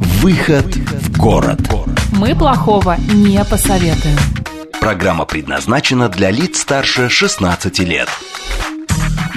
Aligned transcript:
«Выход 0.00 0.64
в 0.74 1.18
город». 1.18 1.60
Мы 2.12 2.34
плохого 2.34 2.96
не 3.12 3.44
посоветуем. 3.44 4.16
Программа 4.80 5.26
предназначена 5.26 6.08
для 6.08 6.30
лиц 6.30 6.60
старше 6.60 7.10
16 7.10 7.80
лет. 7.80 8.08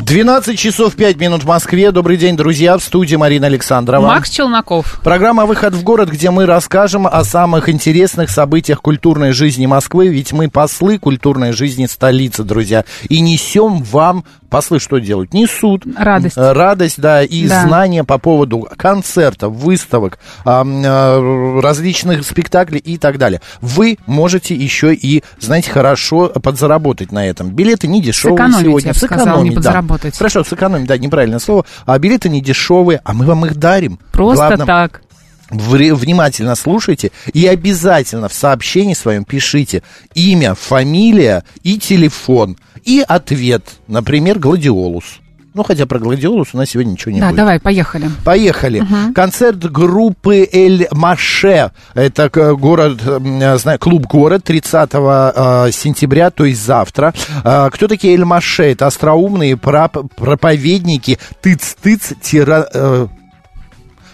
12 0.02 0.58
часов 0.58 0.96
5 0.96 1.18
минут 1.18 1.44
в 1.44 1.48
Москве. 1.48 1.92
Добрый 1.92 2.18
день, 2.18 2.36
друзья. 2.36 2.78
В 2.78 2.84
студии 2.84 3.16
Марина 3.16 3.48
Александрова. 3.48 4.08
Макс 4.08 4.30
Челноков. 4.30 5.00
Программа 5.04 5.46
«Выход 5.46 5.74
в 5.74 5.84
город», 5.84 6.10
где 6.10 6.32
мы 6.32 6.46
расскажем 6.46 7.06
о 7.08 7.24
самых 7.24 7.70
интересных 7.70 8.30
событиях 8.30 8.82
культурной 8.82 9.32
жизни 9.32 9.66
Москвы. 9.66 10.08
Ведь 10.08 10.34
мы 10.34 10.50
послы 10.50 10.98
культурной 10.98 11.52
жизни 11.52 11.86
столицы, 11.86 12.44
друзья. 12.44 12.86
И 13.10 13.20
несем 13.22 13.84
вам 13.84 14.24
послы 14.50 14.80
что 14.80 15.00
делают? 15.00 15.34
Несут. 15.34 15.84
Радость. 15.98 16.38
Э, 16.38 16.52
Радость, 16.54 17.02
да, 17.02 17.24
и 17.24 17.48
Да. 17.48 17.64
знания 17.64 18.04
по 18.04 18.20
поводу 18.20 18.68
концертов, 18.78 19.54
выставок, 19.54 20.20
э, 20.46 21.60
различных 21.60 22.24
спектаклей 22.24 22.80
и 22.80 22.98
так 22.98 23.18
далее. 23.18 23.42
Вы 23.62 23.98
можете 24.06 24.54
еще 24.54 24.94
и, 24.94 25.24
знаете, 25.40 25.72
хорошо 25.72 26.28
подзаработать 26.30 27.12
на 27.12 27.26
этом. 27.28 27.50
Билеты 27.50 27.88
не 27.88 28.00
дешевые 28.02 28.38
сегодня. 28.60 28.88
я 28.90 28.94
бы 28.94 28.98
сказала, 28.98 29.42
не 29.42 29.50
Сэкономить, 29.50 29.56
да. 29.56 29.72
Подзаработать. 29.84 30.18
Хорошо, 30.18 30.44
сэкономить, 30.44 30.88
да, 30.88 30.98
неправильное 30.98 31.40
слово. 31.40 31.66
А 31.86 31.98
билеты 32.00 32.30
не 32.30 32.42
дешевые, 32.42 33.02
а 33.04 33.14
мы 33.14 33.26
вам 33.26 33.46
их 33.46 33.56
дарим. 33.56 34.00
Просто 34.12 34.56
Главное, 34.56 34.66
так. 34.66 35.02
внимательно 35.50 36.56
слушайте 36.56 37.12
и 37.34 37.46
обязательно 37.46 38.28
в 38.28 38.34
сообщении 38.34 38.94
своем 38.94 39.24
пишите 39.24 39.84
имя, 40.14 40.56
фамилия 40.56 41.44
и 41.64 41.78
телефон. 41.78 42.58
И 42.84 43.04
ответ, 43.08 43.64
например, 43.88 44.40
«Гладиолус». 44.40 45.20
Ну, 45.54 45.64
хотя 45.64 45.86
про 45.86 46.00
«Гладиолус» 46.00 46.50
у 46.54 46.58
нас 46.58 46.70
сегодня 46.70 46.92
ничего 46.92 47.12
не 47.12 47.20
Да, 47.20 47.28
будет. 47.28 47.38
давай, 47.38 47.60
поехали. 47.60 48.10
Поехали. 48.26 48.84
Концерт 49.14 49.60
группы 49.72 50.48
Эль 50.52 50.88
Маше. 50.92 51.72
Это 51.94 52.30
город, 52.56 53.00
э, 53.06 53.58
знаю, 53.58 53.78
клуб 53.80 54.08
город 54.08 54.44
30 54.46 54.90
э, 54.94 55.72
сентября, 55.72 56.32
то 56.32 56.46
есть 56.46 56.66
завтра. 56.66 57.14
Э, 57.44 57.70
Кто 57.72 57.88
такие 57.88 58.14
Эль 58.16 58.26
Маше? 58.26 58.64
Это 58.64 58.88
остроумные 58.88 59.56
проповедники 59.58 61.20
тыц-тыц 61.42 62.14
тира... 62.22 62.68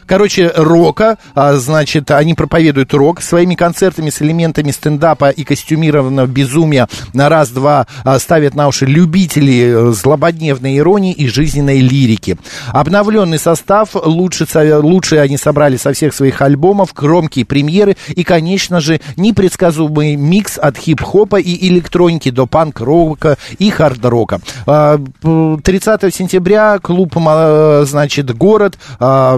э, 0.09 0.19
Короче, 0.19 0.51
рока, 0.55 1.17
а, 1.35 1.53
значит, 1.53 2.11
они 2.11 2.33
проповедуют 2.33 2.93
рок 2.93 3.21
своими 3.21 3.55
концертами 3.55 4.09
с 4.09 4.21
элементами 4.21 4.71
стендапа 4.71 5.29
и 5.29 5.43
костюмированного 5.43 6.27
безумия 6.27 6.87
на 7.13 7.29
раз-два 7.29 7.87
а, 8.03 8.19
ставят 8.19 8.55
на 8.55 8.67
уши 8.67 8.85
любителей 8.85 9.89
э, 9.89 9.91
злободневной 9.91 10.77
иронии 10.77 11.13
и 11.13 11.27
жизненной 11.27 11.79
лирики. 11.79 12.37
Обновленный 12.69 13.39
состав, 13.39 13.89
лучше, 13.93 14.45
лучше 14.81 15.17
они 15.17 15.37
собрали 15.37 15.77
со 15.77 15.93
всех 15.93 16.13
своих 16.13 16.41
альбомов, 16.41 16.93
громкие 16.93 17.45
премьеры 17.45 17.95
и, 18.09 18.23
конечно 18.23 18.79
же, 18.81 18.99
непредсказуемый 19.15 20.15
микс 20.15 20.57
от 20.57 20.77
хип-хопа 20.77 21.39
и 21.39 21.67
электроники 21.69 22.29
до 22.31 22.45
панк-рока 22.45 23.37
и 23.57 23.69
хард-рока. 23.69 24.41
А, 24.65 24.97
п- 24.97 25.57
30 25.63 26.13
сентября 26.13 26.79
клуб, 26.79 27.15
ма- 27.15 27.83
значит, 27.85 28.35
город. 28.35 28.77
А, 28.99 29.37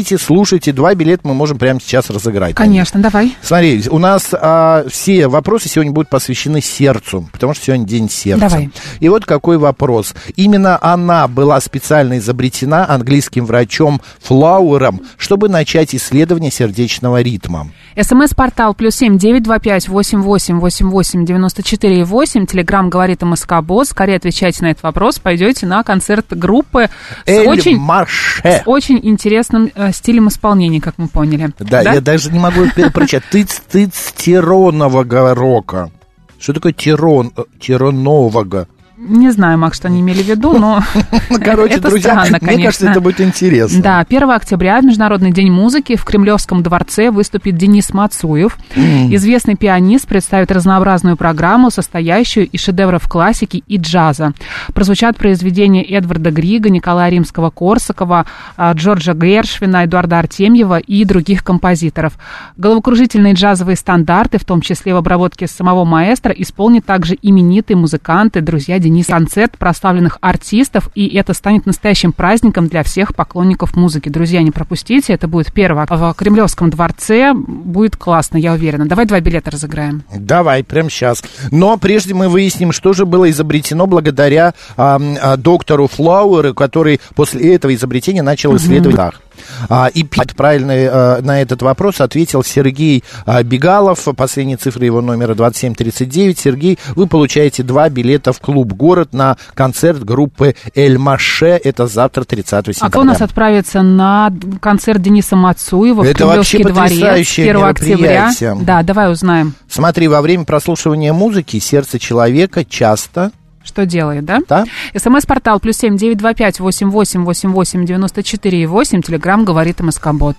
Приходите, 0.00 0.24
слушайте. 0.24 0.72
Два 0.72 0.94
билета 0.94 1.28
мы 1.28 1.34
можем 1.34 1.58
прямо 1.58 1.78
сейчас 1.78 2.08
разыграть. 2.08 2.54
Конечно, 2.54 3.00
давай. 3.00 3.36
Смотри, 3.42 3.82
у 3.90 3.98
нас 3.98 4.30
а, 4.32 4.86
все 4.88 5.28
вопросы 5.28 5.68
сегодня 5.68 5.92
будут 5.92 6.08
посвящены 6.08 6.62
сердцу, 6.62 7.28
потому 7.32 7.52
что 7.52 7.66
сегодня 7.66 7.86
день 7.86 8.08
сердца. 8.08 8.48
Давай. 8.48 8.70
И 8.98 9.10
вот 9.10 9.26
какой 9.26 9.58
вопрос. 9.58 10.14
Именно 10.36 10.78
она 10.80 11.28
была 11.28 11.60
специально 11.60 12.16
изобретена 12.16 12.88
английским 12.88 13.44
врачом 13.44 14.00
Флауэром, 14.22 15.02
чтобы 15.18 15.50
начать 15.50 15.94
исследование 15.94 16.50
сердечного 16.50 17.20
ритма. 17.20 17.68
СМС-портал 18.00 18.72
плюс 18.72 18.94
семь 18.94 19.18
девять 19.18 19.42
два 19.42 19.58
пять 19.58 19.86
восемь 19.88 20.22
восемь 20.22 20.60
восемь 20.60 20.88
восемь 20.88 21.26
девяносто 21.26 21.62
четыре 21.62 22.04
восемь. 22.04 22.46
Телеграмм 22.46 22.88
говорит 22.88 23.20
МСК 23.20 23.60
Босс. 23.60 23.88
Скорее 23.88 24.16
отвечайте 24.16 24.62
на 24.62 24.70
этот 24.70 24.82
вопрос. 24.82 25.18
Пойдете 25.18 25.66
на 25.66 25.82
концерт 25.82 26.26
группы 26.30 26.88
с 27.26 27.28
Эль 27.28 27.46
очень, 27.46 27.76
Марше. 27.76 28.40
с 28.42 28.62
очень 28.64 28.98
интересным 29.02 29.70
э, 29.74 29.89
стилем 29.92 30.28
исполнения, 30.28 30.80
как 30.80 30.98
мы 30.98 31.08
поняли. 31.08 31.52
Да, 31.58 31.82
я 31.82 32.00
даже 32.00 32.30
не 32.30 32.38
могу 32.38 32.66
прочитать. 32.92 33.24
Тыц, 33.30 33.60
тыц, 33.70 34.12
тиронового 34.16 35.34
рока. 35.34 35.90
Что 36.38 36.54
такое 36.54 36.72
тирон, 36.72 37.32
э, 37.36 37.42
тиронового? 37.60 38.66
Не 39.02 39.30
знаю, 39.30 39.56
Макс, 39.56 39.78
что 39.78 39.88
они 39.88 40.00
имели 40.00 40.22
в 40.22 40.26
виду, 40.26 40.58
но 40.58 40.82
Ну, 41.30 41.38
короче, 41.42 41.76
это 41.76 41.88
друзья, 41.88 42.10
странно, 42.10 42.38
мне 42.42 42.64
кажется, 42.64 42.84
конечно. 42.84 42.88
это 42.90 43.00
будет 43.00 43.20
интересно. 43.22 43.82
Да, 43.82 44.00
1 44.00 44.30
октября, 44.30 44.78
в 44.80 44.84
Международный 44.84 45.32
день 45.32 45.50
музыки, 45.50 45.96
в 45.96 46.04
Кремлевском 46.04 46.62
дворце 46.62 47.10
выступит 47.10 47.56
Денис 47.56 47.94
Мацуев. 47.94 48.58
Известный 48.76 49.56
пианист 49.56 50.06
представит 50.06 50.52
разнообразную 50.52 51.16
программу, 51.16 51.70
состоящую 51.70 52.46
из 52.48 52.60
шедевров 52.60 53.08
классики 53.08 53.64
и 53.66 53.78
джаза. 53.78 54.34
Прозвучат 54.74 55.16
произведения 55.16 55.82
Эдварда 55.82 56.30
Грига, 56.30 56.68
Николая 56.68 57.10
Римского-Корсакова, 57.10 58.26
а, 58.58 58.72
Джорджа 58.74 59.14
Гершвина, 59.14 59.86
Эдуарда 59.86 60.18
Артемьева 60.18 60.78
и 60.78 61.06
других 61.06 61.42
композиторов. 61.42 62.18
Головокружительные 62.58 63.32
джазовые 63.32 63.76
стандарты, 63.76 64.38
в 64.38 64.44
том 64.44 64.60
числе 64.60 64.92
в 64.92 64.98
обработке 64.98 65.46
самого 65.46 65.86
маэстро, 65.86 66.32
исполнят 66.32 66.84
также 66.84 67.16
именитые 67.22 67.78
музыканты, 67.78 68.42
друзья 68.42 68.78
Дениса. 68.78 68.89
Концерт 69.06 69.58
прославленных 69.58 70.18
артистов, 70.20 70.90
и 70.94 71.06
это 71.16 71.34
станет 71.34 71.66
настоящим 71.66 72.12
праздником 72.12 72.66
для 72.68 72.82
всех 72.82 73.14
поклонников 73.14 73.76
музыки. 73.76 74.08
Друзья, 74.08 74.42
не 74.42 74.50
пропустите, 74.50 75.12
это 75.12 75.28
будет 75.28 75.52
первого 75.52 75.86
в 75.88 76.14
Кремлевском 76.14 76.70
дворце. 76.70 77.32
Будет 77.34 77.96
классно, 77.96 78.36
я 78.36 78.52
уверена. 78.52 78.86
Давай 78.86 79.06
два 79.06 79.20
билета 79.20 79.50
разыграем. 79.50 80.02
Давай, 80.14 80.64
прямо 80.64 80.90
сейчас. 80.90 81.22
Но 81.50 81.76
прежде 81.76 82.14
мы 82.14 82.28
выясним, 82.28 82.72
что 82.72 82.92
же 82.92 83.06
было 83.06 83.30
изобретено 83.30 83.86
благодаря 83.86 84.54
а, 84.76 85.00
а, 85.20 85.36
доктору 85.36 85.88
Флауэру, 85.88 86.54
который 86.54 87.00
после 87.14 87.54
этого 87.54 87.74
изобретения 87.74 88.22
начал 88.22 88.56
исследовать. 88.56 88.96
дах. 88.96 89.20
А, 89.68 89.88
и 89.92 90.04
правильно 90.04 90.72
э, 90.72 91.20
на 91.20 91.40
этот 91.40 91.62
вопрос 91.62 92.00
ответил 92.00 92.42
Сергей 92.42 93.04
а, 93.26 93.42
Бегалов. 93.42 94.06
Последние 94.16 94.56
цифры 94.56 94.84
его 94.84 95.00
номера 95.00 95.34
2739. 95.34 96.38
Сергей, 96.38 96.78
вы 96.94 97.06
получаете 97.06 97.62
два 97.62 97.88
билета 97.88 98.32
в 98.32 98.40
клуб 98.40 98.72
«Город» 98.72 99.12
на 99.12 99.36
концерт 99.54 100.04
группы 100.04 100.54
«Эль 100.74 100.98
Маше». 100.98 101.60
Это 101.62 101.86
завтра, 101.86 102.24
30 102.24 102.66
сентября. 102.66 102.86
А 102.86 102.90
кто 102.90 103.00
у 103.00 103.04
нас 103.04 103.20
отправится 103.20 103.82
на 103.82 104.32
концерт 104.60 105.02
Дениса 105.02 105.36
Мацуева 105.36 106.04
Это 106.04 106.26
вообще 106.26 106.58
Кремлевский 106.58 106.72
дворец 106.72 106.92
потрясающее 106.92 107.50
1 107.50 107.64
октября? 107.64 108.30
Да, 108.62 108.82
давай 108.82 109.12
узнаем, 109.12 109.54
Смотри, 109.68 110.08
во 110.08 110.20
время 110.20 110.44
прослушивания 110.44 111.12
музыки 111.12 111.58
сердце 111.58 111.98
человека 111.98 112.64
часто... 112.64 113.32
что 113.62 113.84
делает, 113.86 114.24
да? 114.24 114.40
Да? 114.48 114.64
СМС-портал 114.96 115.60
плюс 115.60 115.76
семь 115.76 115.96
девять 115.96 116.18
два 116.18 116.34
пять 116.34 116.60
восемь 116.60 116.88
восемь 116.90 117.22
восемь 117.24 117.50
восемь 117.50 117.84
девяносто 117.84 118.22
четыре 118.22 118.66
восемь. 118.66 119.02
Телеграмм 119.02 119.44
говорит 119.44 119.80
МСК-бот. 119.80 120.36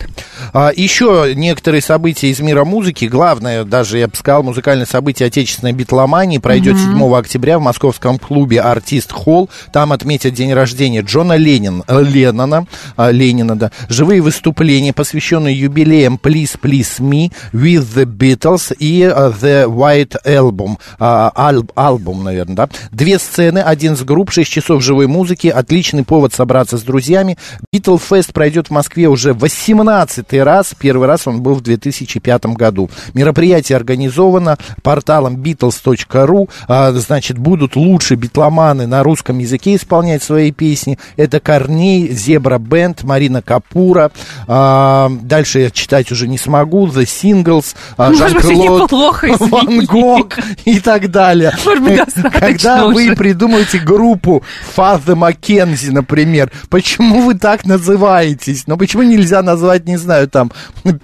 А, 0.53 0.71
еще 0.75 1.33
некоторые 1.35 1.81
события 1.81 2.29
из 2.29 2.39
мира 2.39 2.65
музыки. 2.65 3.05
Главное, 3.05 3.63
даже, 3.63 3.99
я 3.99 4.07
бы 4.07 4.15
сказал, 4.15 4.43
музыкальное 4.43 4.85
событие 4.85 5.27
отечественной 5.27 5.71
битломании 5.71 6.39
пройдет 6.39 6.77
7 6.77 7.13
октября 7.15 7.59
в 7.59 7.61
московском 7.61 8.17
клубе 8.17 8.59
«Артист 8.59 9.11
Холл». 9.11 9.49
Там 9.71 9.91
отметят 9.91 10.33
день 10.33 10.53
рождения 10.53 11.01
Джона 11.01 11.35
Ленин, 11.37 11.83
э, 11.87 12.01
Леннона, 12.03 12.65
а, 12.97 13.11
Ленина, 13.11 13.55
да. 13.55 13.71
Живые 13.87 14.21
выступления, 14.21 14.93
посвященные 14.93 15.57
юбилеям 15.57 16.19
«Please, 16.21 16.59
Please 16.59 16.99
Me», 16.99 17.31
«With 17.53 17.85
the 17.95 18.05
Beatles» 18.05 18.75
и 18.77 19.01
э, 19.03 19.31
«The 19.41 19.65
White 19.67 20.15
Album». 20.25 20.77
а, 20.99 21.31
аль- 21.37 21.61
альбом, 21.75 22.23
наверное, 22.23 22.55
да. 22.55 22.69
Две 22.91 23.10
Две 23.11 23.19
сцены, 23.19 23.59
один 23.59 23.97
с 23.97 24.03
групп, 24.03 24.31
6 24.31 24.49
часов 24.49 24.81
живой 24.81 25.05
музыки, 25.07 25.47
отличный 25.47 26.05
повод 26.05 26.33
собраться 26.33 26.77
с 26.77 26.81
друзьями. 26.81 27.37
Битлфест 27.73 28.31
пройдет 28.31 28.67
в 28.67 28.71
Москве 28.71 29.09
уже 29.09 29.33
18 29.33 30.31
раз. 30.35 30.73
Первый 30.79 31.09
раз 31.09 31.27
он 31.27 31.41
был 31.41 31.55
в 31.55 31.61
2005 31.61 32.45
году. 32.55 32.89
Мероприятие 33.13 33.75
организовано 33.75 34.57
порталом 34.81 35.35
Beatles.ru. 35.35 36.49
А, 36.69 36.93
значит, 36.93 37.37
будут 37.37 37.75
лучшие 37.75 38.17
битломаны 38.17 38.87
на 38.87 39.03
русском 39.03 39.39
языке 39.39 39.75
исполнять 39.75 40.23
свои 40.23 40.53
песни. 40.53 40.97
Это 41.17 41.41
Корней, 41.41 42.07
Зебра 42.13 42.59
Бенд, 42.59 43.03
Марина 43.03 43.41
Капура. 43.41 44.09
А, 44.47 45.11
дальше 45.21 45.59
я 45.59 45.69
читать 45.69 46.13
уже 46.13 46.29
не 46.29 46.37
смогу. 46.37 46.87
The 46.87 47.03
Singles, 47.03 47.75
а, 47.97 48.13
Жан-Клод 48.13 48.89
Ван 48.93 49.85
Гог 49.85 50.39
и 50.63 50.79
так 50.79 51.11
далее. 51.11 51.51
Может 51.65 51.83
быть, 51.83 51.99
Когда 52.39 52.85
уже. 52.85 53.00
Вы 53.09 53.15
придумаете 53.15 53.79
группу 53.79 54.43
Фаза 54.73 55.15
Маккензи, 55.15 55.91
например, 55.91 56.51
почему 56.69 57.21
вы 57.21 57.35
так 57.35 57.65
называетесь? 57.65 58.63
Ну, 58.67 58.77
почему 58.77 59.03
нельзя 59.03 59.41
назвать, 59.41 59.85
не 59.85 59.97
знаю, 59.97 60.27
там, 60.27 60.51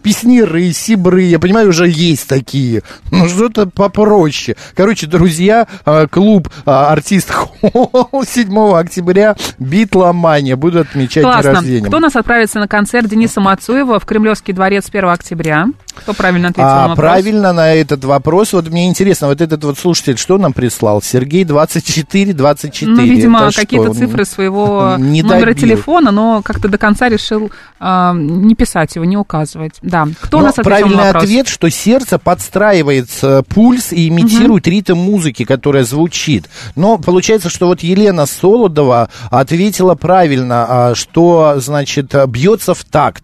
песниры, 0.01 0.71
сибры? 0.71 1.23
Я 1.23 1.39
понимаю, 1.39 1.69
уже 1.69 1.87
есть 1.87 2.27
такие. 2.27 2.83
Ну, 3.11 3.27
что-то 3.27 3.67
попроще. 3.67 4.57
Короче, 4.75 5.07
друзья, 5.07 5.67
а, 5.85 6.07
клуб 6.07 6.49
а, 6.65 6.91
артист 6.91 7.31
Холл 7.31 8.23
7 8.25 8.73
октября 8.75 9.35
Битломания 9.59 10.55
будут 10.55 10.89
отмечать 10.89 11.23
день 11.23 11.31
Классно. 11.31 11.53
рождения. 11.53 11.87
Кто 11.87 11.97
у 11.97 12.01
нас 12.01 12.15
отправится 12.15 12.59
на 12.59 12.67
концерт 12.67 13.09
Дениса 13.09 13.41
Мацуева 13.41 13.99
в 13.99 14.05
Кремлевский 14.05 14.53
дворец 14.53 14.87
1 14.89 15.05
октября? 15.09 15.67
Кто 15.97 16.13
правильно 16.13 16.49
ответил 16.49 16.67
на 16.69 16.85
А, 16.85 16.87
вопрос? 16.89 16.97
правильно 16.99 17.53
на 17.53 17.73
этот 17.73 18.03
вопрос. 18.05 18.53
Вот 18.53 18.69
мне 18.69 18.87
интересно, 18.87 19.27
вот 19.27 19.41
этот 19.41 19.63
вот 19.63 19.77
слушатель, 19.77 20.17
что 20.17 20.37
нам 20.37 20.53
прислал? 20.53 21.01
Сергей 21.01 21.43
24 21.43 22.33
24. 22.33 22.91
Ну, 22.91 23.01
видимо, 23.03 23.51
какие-то 23.51 23.93
цифры 23.93 24.25
своего 24.25 24.95
не 24.99 25.21
номера 25.23 25.53
добил? 25.53 25.55
телефона, 25.61 26.11
но 26.11 26.41
как-то 26.43 26.67
до 26.69 26.77
конца 26.77 27.09
решил 27.09 27.51
а, 27.79 28.13
не 28.13 28.55
писать 28.55 28.95
его, 28.95 29.05
не 29.05 29.17
указывать. 29.17 29.73
Да. 29.81 30.07
Кто 30.21 30.37
у 30.37 30.41
Но 30.41 30.47
нас 30.47 30.53
ответил 30.53 30.69
правильный 30.69 30.97
на 30.97 31.03
вопрос? 31.07 31.23
ответ, 31.23 31.47
что 31.47 31.69
сердце 31.69 32.17
подстраивает 32.19 33.09
э, 33.21 33.43
пульс 33.47 33.91
и 33.93 34.07
имитирует 34.07 34.67
ритм 34.67 34.97
музыки, 34.97 35.45
которая 35.45 35.83
звучит. 35.83 36.49
Но 36.75 36.97
получается, 36.97 37.49
что 37.49 37.67
вот 37.67 37.81
Елена 37.81 38.25
Солодова 38.25 39.09
ответила 39.29 39.95
правильно, 39.95 40.65
а, 40.67 40.95
что, 40.95 41.55
значит, 41.57 42.13
бьется 42.27 42.73
в 42.73 42.83
такт. 42.83 43.23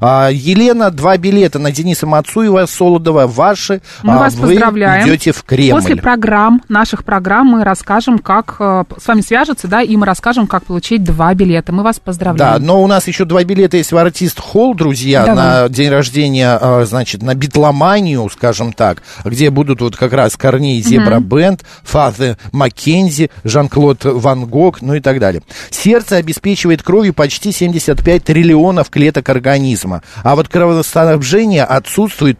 А, 0.00 0.28
Елена, 0.32 0.90
два 0.90 1.16
билета 1.16 1.58
на 1.58 1.70
Дениса 1.72 2.01
Мацуева, 2.06 2.66
Солодова, 2.66 3.26
ваши. 3.26 3.80
Мы 4.02 4.14
А, 4.14 4.18
вас 4.18 4.34
вы 4.34 4.48
поздравляем. 4.48 5.08
идете 5.08 5.32
в 5.32 5.42
Кремль. 5.44 5.70
После 5.80 5.96
программ, 5.96 6.62
наших 6.68 7.04
программ, 7.04 7.46
мы 7.48 7.64
расскажем, 7.64 8.18
как 8.18 8.56
э, 8.58 8.84
с 9.00 9.06
вами 9.06 9.20
свяжутся, 9.20 9.68
да, 9.68 9.82
и 9.82 9.96
мы 9.96 10.06
расскажем, 10.06 10.46
как 10.46 10.64
получить 10.64 11.04
два 11.04 11.34
билета. 11.34 11.72
Мы 11.72 11.82
вас 11.82 11.96
Да, 11.96 12.02
поздравляем. 12.04 12.64
но 12.64 12.82
у 12.82 12.86
нас 12.86 13.06
еще 13.08 13.24
два 13.24 13.44
билета 13.44 13.76
есть 13.76 13.92
в 13.92 13.96
артист 13.96 14.40
Холл, 14.40 14.74
друзья, 14.74 15.24
Давай. 15.24 15.44
на 15.62 15.68
день 15.68 15.90
рождения, 15.90 16.58
э, 16.60 16.84
значит, 16.86 17.22
на 17.22 17.34
битломанию, 17.34 18.28
скажем 18.30 18.72
так, 18.72 19.02
где 19.24 19.50
будут 19.50 19.80
вот 19.80 19.96
как 19.96 20.12
раз 20.12 20.36
Корней 20.36 20.80
Зебра 20.82 21.20
Бенд, 21.20 21.62
Фазе 21.84 22.36
Маккензи, 22.52 23.30
Жан-Клод 23.44 24.04
Ван 24.04 24.46
Гог, 24.46 24.82
ну 24.82 24.94
и 24.94 25.00
так 25.00 25.18
далее. 25.20 25.42
Сердце 25.70 26.16
обеспечивает 26.16 26.82
кровью 26.82 27.14
почти 27.14 27.52
75 27.52 28.24
триллионов 28.24 28.90
клеток 28.90 29.28
организма, 29.28 30.02
а 30.22 30.34
вот 30.36 30.48
кровоснабжение 30.48 31.64
отсутствует 31.64 31.91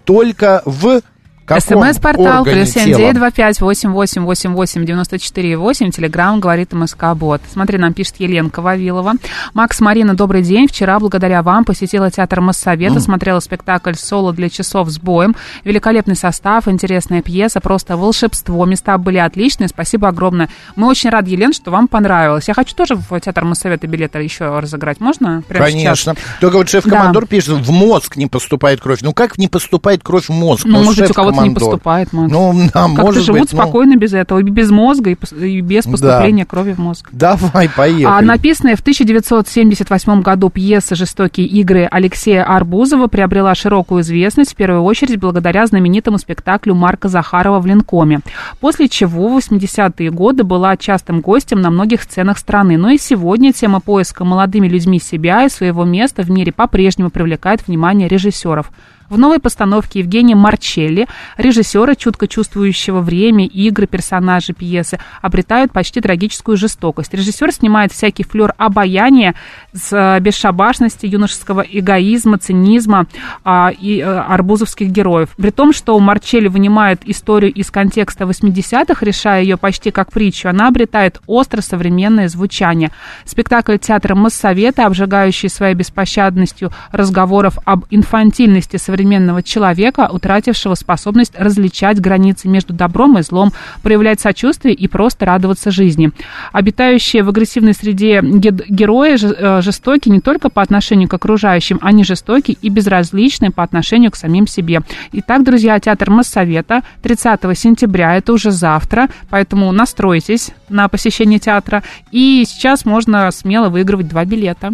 только 0.05 0.63
в 0.65 1.03
СМС-портал 1.49 2.45
плюс 2.45 2.71
семь 2.71 2.95
девять 2.95 3.15
два 3.15 3.31
пять 3.31 3.61
восемь 3.61 3.91
восемь 3.91 4.23
восемь 4.23 4.53
восемь 4.53 4.85
девяносто 4.85 5.19
четыре 5.19 5.57
восемь. 5.57 5.91
Телеграмм 5.91 6.41
говорит 6.41 6.73
МСК 6.73 7.15
Бот. 7.15 7.41
Смотри, 7.53 7.79
нам 7.79 7.93
пишет 7.93 8.17
Еленка 8.19 8.63
Вавилова. 8.63 9.15
Макс 9.55 9.81
Марина, 9.81 10.15
добрый 10.15 10.43
день. 10.43 10.69
Вчера, 10.69 10.99
благодаря 10.99 11.43
вам, 11.43 11.65
посетила 11.65 12.11
театр 12.11 12.41
Моссовета, 12.41 13.01
смотрела 13.01 13.41
спектакль 13.41 13.95
«Соло 13.95 14.33
для 14.33 14.49
часов 14.49 14.89
с 14.91 14.99
боем». 14.99 15.35
Великолепный 15.65 16.17
состав, 16.17 16.69
интересная 16.69 17.23
пьеса, 17.23 17.61
просто 17.61 17.97
волшебство. 17.97 18.65
Места 18.65 18.97
были 18.99 19.19
отличные. 19.19 19.69
Спасибо 19.69 20.09
огромное. 20.09 20.49
Мы 20.77 20.89
очень 20.89 21.11
рады, 21.11 21.31
Елен, 21.31 21.53
что 21.53 21.71
вам 21.71 21.89
понравилось. 21.89 22.49
Я 22.49 22.55
хочу 22.55 22.75
тоже 22.75 22.95
в 22.95 23.21
театр 23.21 23.45
Моссовета 23.45 23.87
билеты 23.87 24.21
еще 24.21 24.59
разыграть. 24.59 25.01
Можно? 25.01 25.43
Прямо 25.49 25.71
сейчас? 25.71 26.05
Конечно. 26.05 26.15
Только 26.41 26.57
вот 26.57 26.69
шеф-командор 26.69 27.27
пишет, 27.27 27.55
в 27.57 27.71
мозг 27.71 28.17
не 28.17 28.27
поступает 28.27 28.81
кровь. 28.81 29.01
Ну 29.03 29.13
как 29.13 29.39
не 29.39 29.49
поступает 29.49 30.03
кровь 30.03 30.27
в 30.27 30.33
мозг? 30.33 30.65
Ну, 30.65 30.83
может 30.83 31.09
быть, 31.09 31.32
у 31.33 31.35
кого-то 31.35 31.49
не 31.49 31.55
поступает, 31.55 32.13
Макс. 32.13 32.33
Ну, 32.33 32.53
да, 32.75 32.87
Как-то 32.87 33.03
может 33.03 33.25
живут 33.25 33.41
быть. 33.43 33.53
ну, 33.53 33.59
спокойно 33.59 33.97
без 33.97 34.13
этого, 34.13 34.39
и 34.39 34.43
без 34.43 34.71
мозга, 34.71 35.11
и 35.11 35.61
без 35.61 35.85
поступления 35.85 36.45
крови 36.45 36.73
в 36.73 36.79
мозг. 36.79 37.09
давай, 37.13 37.69
поехали. 37.69 38.05
А 38.05 38.21
написанная 38.23 38.77
в 38.77 38.81
1978 38.81 40.23
году 40.23 40.51
пьеса 40.51 40.95
«Жестокие 40.95 41.47
игры» 41.47 41.89
Алексея 41.91 42.45
Арбузова 42.45 43.07
приобрела 43.07 43.55
широкую 43.55 44.03
известность, 44.03 44.53
в 44.53 44.57
первую 44.57 44.83
очередь 44.83 45.19
благодаря 45.19 45.67
знаменитому 45.67 46.19
спектаклю 46.19 46.75
Марка 46.75 47.09
Захарова 47.09 47.61
в 47.61 47.67
Ленкоме. 47.67 48.21
После 48.61 48.89
чего 48.89 49.29
в 49.29 49.39
80-е 49.39 50.11
годы 50.11 50.45
была 50.45 50.77
частым 50.77 51.21
гостем 51.21 51.61
на 51.61 51.71
многих 51.71 52.03
сценах 52.03 52.39
страны. 52.39 52.77
Но 52.77 52.91
и 52.91 52.99
сегодня 52.99 53.53
тема 53.53 53.81
поиска 53.81 54.25
молодыми 54.25 54.69
людьми 54.69 54.99
себя 54.99 55.45
и 55.45 55.49
своего 55.49 55.85
места 55.85 56.23
в 56.23 56.31
мире 56.31 56.53
по-прежнему 56.53 57.11
привлекает 57.11 57.67
внимание 57.67 58.09
режиссеров. 58.09 58.71
В 59.13 59.19
новой 59.19 59.41
постановке 59.41 59.99
Евгения 59.99 60.35
Марчелли, 60.35 61.07
режиссера, 61.37 61.95
чутко 61.95 62.27
чувствующего 62.27 63.03
время, 63.03 63.45
игры, 63.45 63.87
персонажи 63.87 64.55
пьесы, 64.55 64.99
обретают 65.21 65.71
почти 65.71 66.01
трагическую 66.01 66.57
жестокость. 66.57 67.13
Режиссер 67.13 67.53
снимает 67.53 67.93
всякий 67.93 68.23
флер 68.23 68.55
обаяния 68.57 69.35
с 69.75 69.93
э, 69.93 70.19
бесшабашности, 70.21 71.05
юношеского 71.05 71.61
эгоизма, 71.61 72.39
цинизма 72.39 73.07
а, 73.45 73.71
и 73.79 74.01
э, 74.01 74.03
арбузовских 74.03 74.89
героев. 74.89 75.29
При 75.37 75.51
том, 75.51 75.75
что 75.75 75.99
Марчелли 75.99 76.49
вынимает 76.49 77.03
историю 77.05 77.53
из 77.53 77.71
контекста 77.71 78.25
80-х, 78.25 79.05
решая 79.05 79.43
ее 79.43 79.59
почти 79.59 79.91
как 79.91 80.11
притчу, 80.11 80.49
она 80.49 80.69
обретает 80.69 81.21
остро 81.27 81.61
современное 81.61 82.29
звучание. 82.29 82.91
Спектакль 83.27 83.77
театра 83.77 84.15
Моссовета, 84.15 84.87
обжигающий 84.87 85.51
своей 85.51 85.75
беспощадностью 85.75 86.73
разговоров 86.93 87.59
об 87.67 87.85
инфантильности 87.91 88.79
современного 89.03 89.43
человека, 89.43 90.09
утратившего 90.13 90.75
способность 90.77 91.33
различать 91.37 92.01
границы 92.01 92.49
между 92.49 92.73
добром 92.73 93.19
и 93.19 93.23
злом, 93.23 93.53
проявлять 93.83 94.21
сочувствие 94.21 94.75
и 94.75 94.87
просто 94.87 95.27
радоваться 95.27 95.73
жизни. 95.73 96.13
Обитающие 96.53 97.25
в 97.25 97.29
агрессивной 97.29 97.75
среде 97.75 98.21
ге- 98.23 98.65
герои 98.69 99.17
э, 99.21 99.61
жестоки 99.61 100.09
не 100.09 100.21
только 100.21 100.51
по 100.51 100.63
отношению 100.63 101.09
к 101.09 101.15
окружающим, 101.15 101.81
они 101.83 102.05
жестоки 102.05 102.57
и 102.63 102.69
безразличны 102.69 103.51
по 103.51 103.65
отношению 103.65 104.13
к 104.13 104.17
самим 104.17 104.47
себе. 104.47 104.83
Итак, 105.13 105.43
друзья, 105.43 105.81
театр 105.81 106.11
Моссовета 106.11 106.83
30 107.03 107.41
сентября, 107.59 108.17
это 108.17 108.33
уже 108.33 108.53
завтра, 108.53 109.09
поэтому 109.31 109.73
настройтесь 109.73 110.51
на 110.69 110.89
посещение 110.89 111.41
театра. 111.41 111.83
И 112.13 112.45
сейчас 112.47 112.85
можно 112.85 113.31
смело 113.33 113.69
выигрывать 113.69 114.09
два 114.09 114.25
билета. 114.25 114.71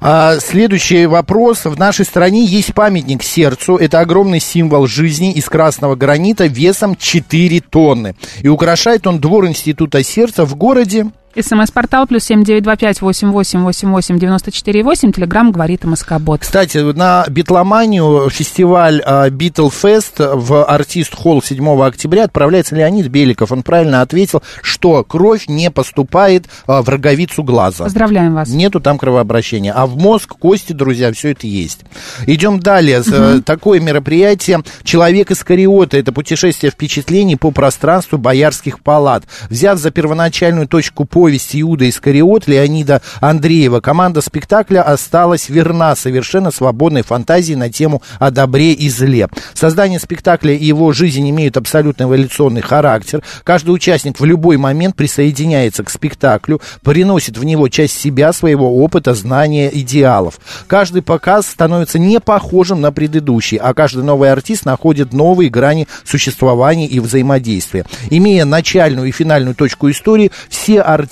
А, 0.00 0.36
следующий 0.38 1.06
вопрос. 1.06 1.64
В 1.64 1.76
нашей 1.78 2.04
стране 2.04 2.44
есть 2.44 2.74
памятник 2.74 3.22
сердцу. 3.22 3.71
Это 3.76 4.00
огромный 4.00 4.40
символ 4.40 4.86
жизни 4.86 5.32
из 5.32 5.46
красного 5.46 5.94
гранита 5.94 6.46
весом 6.46 6.96
4 6.96 7.60
тонны. 7.60 8.14
И 8.40 8.48
украшает 8.48 9.06
он 9.06 9.20
двор 9.20 9.46
Института 9.46 10.02
сердца 10.02 10.44
в 10.44 10.54
городе 10.56 11.06
СМС-портал 11.40 12.06
плюс 12.06 12.24
семь 12.24 12.44
девять 12.44 12.62
два 12.62 12.76
пять 12.76 13.00
восемь 13.00 13.30
восемь 13.30 13.60
восемь 13.62 13.90
восемь 13.90 14.18
девяносто 14.18 14.50
четыре 14.52 14.82
восемь. 14.82 15.12
Телеграмм 15.12 15.52
говорит 15.52 15.84
МСК 15.84 16.18
Бот. 16.18 16.40
Кстати, 16.40 16.78
на 16.78 17.24
битломанию 17.28 18.28
фестиваль 18.30 19.02
Битлфест 19.30 20.14
в 20.18 20.64
Artist 20.64 21.14
Hall 21.14 21.42
7 21.42 21.82
октября 21.82 22.24
отправляется 22.24 22.76
Леонид 22.76 23.08
Беликов. 23.08 23.52
Он 23.52 23.62
правильно 23.62 24.02
ответил, 24.02 24.42
что 24.62 25.02
кровь 25.04 25.48
не 25.48 25.70
поступает 25.70 26.46
а, 26.66 26.82
в 26.82 26.88
роговицу 26.88 27.42
глаза. 27.42 27.84
Поздравляем 27.84 28.34
вас. 28.34 28.48
Нету 28.48 28.80
там 28.80 28.98
кровообращения. 28.98 29.72
А 29.72 29.86
в 29.86 29.96
мозг, 29.96 30.36
кости, 30.38 30.72
друзья, 30.72 31.12
все 31.12 31.30
это 31.30 31.46
есть. 31.46 31.80
Идем 32.26 32.60
далее. 32.60 33.02
Э, 33.10 33.40
Такое 33.44 33.80
мероприятие 33.80 34.62
«Человек 34.84 35.30
из 35.30 35.42
Кариота». 35.42 35.96
Это 35.96 36.12
путешествие 36.12 36.70
впечатлений 36.70 37.36
по 37.36 37.50
пространству 37.50 38.18
боярских 38.18 38.80
палат. 38.80 39.24
Взяв 39.48 39.78
за 39.78 39.90
первоначальную 39.90 40.68
точку 40.68 41.04
повесть 41.22 41.54
«Иуда 41.54 41.88
Искариот» 41.88 42.48
Леонида 42.48 43.00
Андреева. 43.20 43.78
Команда 43.78 44.20
спектакля 44.20 44.82
осталась 44.82 45.48
верна 45.48 45.94
совершенно 45.94 46.50
свободной 46.50 47.02
фантазии 47.02 47.54
на 47.54 47.70
тему 47.70 48.02
о 48.18 48.32
добре 48.32 48.72
и 48.72 48.88
зле. 48.88 49.28
Создание 49.54 50.00
спектакля 50.00 50.52
и 50.52 50.64
его 50.64 50.92
жизнь 50.92 51.30
имеют 51.30 51.56
абсолютно 51.56 52.04
эволюционный 52.04 52.60
характер. 52.60 53.22
Каждый 53.44 53.70
участник 53.70 54.18
в 54.18 54.24
любой 54.24 54.56
момент 54.56 54.96
присоединяется 54.96 55.84
к 55.84 55.90
спектаклю, 55.90 56.60
приносит 56.82 57.38
в 57.38 57.44
него 57.44 57.68
часть 57.68 58.00
себя, 58.00 58.32
своего 58.32 58.82
опыта, 58.82 59.14
знания, 59.14 59.70
идеалов. 59.72 60.40
Каждый 60.66 61.02
показ 61.02 61.46
становится 61.46 62.00
не 62.00 62.18
похожим 62.18 62.80
на 62.80 62.90
предыдущий, 62.90 63.58
а 63.58 63.74
каждый 63.74 64.02
новый 64.02 64.32
артист 64.32 64.64
находит 64.64 65.12
новые 65.12 65.50
грани 65.50 65.86
существования 66.04 66.88
и 66.88 66.98
взаимодействия. 66.98 67.86
Имея 68.10 68.44
начальную 68.44 69.06
и 69.06 69.12
финальную 69.12 69.54
точку 69.54 69.88
истории, 69.88 70.32
все 70.48 70.80
артисты 70.80 71.11